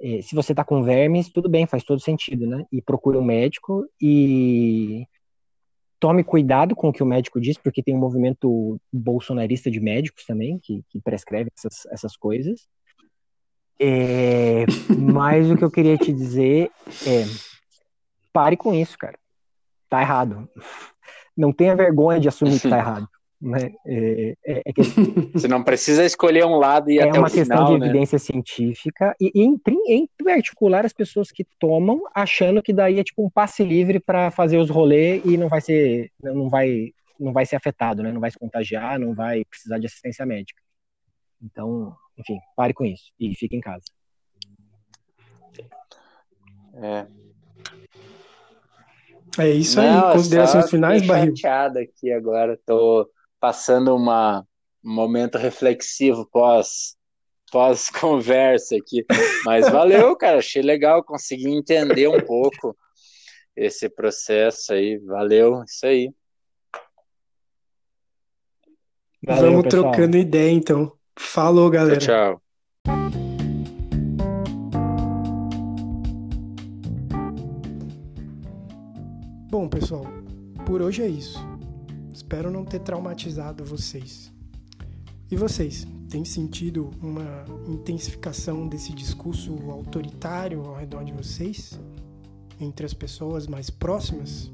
é, 0.01 0.21
se 0.21 0.35
você 0.35 0.55
tá 0.55 0.65
com 0.65 0.83
vermes, 0.83 1.31
tudo 1.31 1.49
bem, 1.49 1.67
faz 1.67 1.85
todo 1.85 2.01
sentido, 2.01 2.47
né? 2.47 2.65
E 2.71 2.83
procure 2.83 3.17
um 3.17 3.25
médico 3.25 3.87
e 4.01 5.07
tome 5.99 6.23
cuidado 6.23 6.75
com 6.75 6.89
o 6.89 6.93
que 6.93 7.03
o 7.03 7.07
médico 7.07 7.41
diz, 7.41 7.57
porque 7.57 7.83
tem 7.83 7.95
um 7.95 8.01
movimento 8.01 8.79
bolsonarista 8.93 9.71
de 9.71 9.81
médicos 9.81 10.25
também, 10.27 10.59
que, 10.63 10.83
que 10.91 11.01
prescreve 11.01 11.51
essas, 11.57 11.87
essas 11.87 12.17
coisas. 12.17 12.69
É, 13.81 14.67
mas 14.99 15.51
o 15.51 15.57
que 15.57 15.65
eu 15.65 15.71
queria 15.71 15.97
te 15.97 16.13
dizer 16.13 16.71
é, 17.07 17.25
pare 18.33 18.57
com 18.57 18.75
isso, 18.75 18.97
cara. 18.99 19.19
Tá 19.89 20.03
errado 20.03 20.49
não 21.37 21.53
tenha 21.53 21.77
vergonha 21.77 22.21
de 22.21 22.29
assumir 22.29 22.61
que 22.61 22.67
está 22.67 22.79
errado. 22.79 23.09
Né? 23.41 23.75
É, 23.87 24.35
é, 24.47 24.63
é 24.67 24.73
que... 24.73 24.83
Você 25.35 25.47
não 25.47 25.63
precisa 25.63 26.05
escolher 26.05 26.47
um 26.47 26.57
lado 26.57 26.91
e 26.91 26.99
é 26.99 27.03
até 27.03 27.11
o 27.11 27.13
final. 27.13 27.19
É 27.19 27.29
uma 27.29 27.31
questão 27.31 27.65
de 27.67 27.79
né? 27.79 27.87
evidência 27.87 28.19
científica 28.19 29.15
e, 29.21 29.31
em, 29.35 29.61
em 29.89 30.09
particular, 30.25 30.87
as 30.87 30.93
pessoas 30.93 31.31
que 31.31 31.45
tomam 31.59 32.03
achando 32.15 32.63
que 32.63 32.73
daí 32.73 32.99
é 32.99 33.05
tipo 33.05 33.25
um 33.25 33.31
passe 33.31 33.63
livre 33.63 34.01
para 34.01 34.31
fazer 34.31 34.59
os 34.59 34.71
rolês 34.71 35.23
e 35.25 35.37
não 35.37 35.49
vai 35.49 35.61
ser, 35.61 36.11
não 36.23 36.49
vai, 36.49 36.91
não 37.21 37.33
vai 37.33 37.45
ser 37.45 37.57
afetado, 37.57 38.03
né? 38.03 38.13
Não 38.13 38.21
vai 38.21 38.31
se 38.31 38.39
contagiar, 38.39 38.99
não 38.99 39.15
vai 39.15 39.45
precisar 39.45 39.79
de 39.79 39.87
assistência 39.87 40.25
médica. 40.25 40.63
Então, 41.43 41.95
enfim, 42.17 42.39
pare 42.57 42.73
com 42.73 42.85
isso 42.85 43.13
e 43.21 43.35
fique 43.35 43.55
em 43.55 43.61
casa. 43.61 43.85
É, 46.77 47.07
é 49.41 49.51
isso 49.51 49.81
aí, 49.81 49.87
Não, 49.91 50.13
considerações 50.13 50.71
finais, 50.71 51.07
Barril? 51.07 51.37
chateado 51.37 51.79
aqui 51.79 52.13
agora, 52.13 52.59
tô 52.65 53.09
passando 53.41 53.95
uma, 53.95 54.47
um 54.85 54.95
momento 54.95 55.39
reflexivo 55.39 56.27
pós 56.31 56.97
pós 57.51 57.89
conversa 58.01 58.77
aqui, 58.77 59.05
mas 59.45 59.71
valeu, 59.71 60.17
cara, 60.17 60.39
achei 60.39 60.61
legal, 60.63 61.05
consegui 61.05 61.49
entender 61.49 62.09
um 62.09 62.21
pouco 62.21 62.77
esse 63.57 63.89
processo 63.89 64.73
aí, 64.73 64.99
valeu, 64.99 65.63
isso 65.65 65.87
aí. 65.87 66.11
Valeu, 69.25 69.53
Vamos 69.53 69.63
pessoal. 69.63 69.91
trocando 69.93 70.17
ideia 70.19 70.51
então. 70.51 70.93
Falou, 71.17 71.71
galera. 71.71 71.99
tchau. 71.99 72.43
Bom, 72.87 73.24
pessoal, 79.75 80.05
por 80.65 80.81
hoje 80.81 81.03
é 81.03 81.09
isso. 81.09 81.37
Espero 82.13 82.49
não 82.49 82.65
ter 82.65 82.79
traumatizado 82.79 83.65
vocês. 83.65 84.33
E 85.29 85.37
vocês, 85.37 85.85
têm 86.09 86.25
sentido 86.25 86.93
uma 87.03 87.45
intensificação 87.67 88.69
desse 88.69 88.93
discurso 88.93 89.53
autoritário 89.69 90.65
ao 90.65 90.77
redor 90.77 91.03
de 91.05 91.13
vocês? 91.13 91.79
Entre 92.61 92.87
as 92.87 92.95
pessoas 92.95 93.49
mais 93.49 93.69
próximas? 93.69 94.49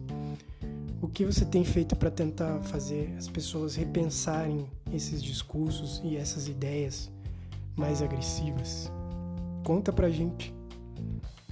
O 1.03 1.09
que 1.09 1.27
você 1.27 1.45
tem 1.45 1.65
feito 1.65 1.95
para 1.97 2.11
tentar 2.11 2.63
fazer 2.63 3.15
as 3.19 3.29
pessoas 3.29 3.75
repensarem 3.75 4.67
esses 4.91 5.23
discursos 5.23 6.01
e 6.03 6.17
essas 6.17 6.49
ideias 6.49 7.13
mais 7.77 8.01
agressivas? 8.01 8.91
Conta 9.65 9.93
pra 9.93 10.09
gente. 10.09 10.55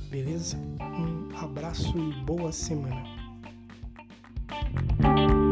Beleza? 0.08 0.56
Um 0.80 1.36
abraço 1.36 1.92
e 1.98 2.24
boa 2.24 2.50
semana. 2.50 3.17
Música 4.74 5.47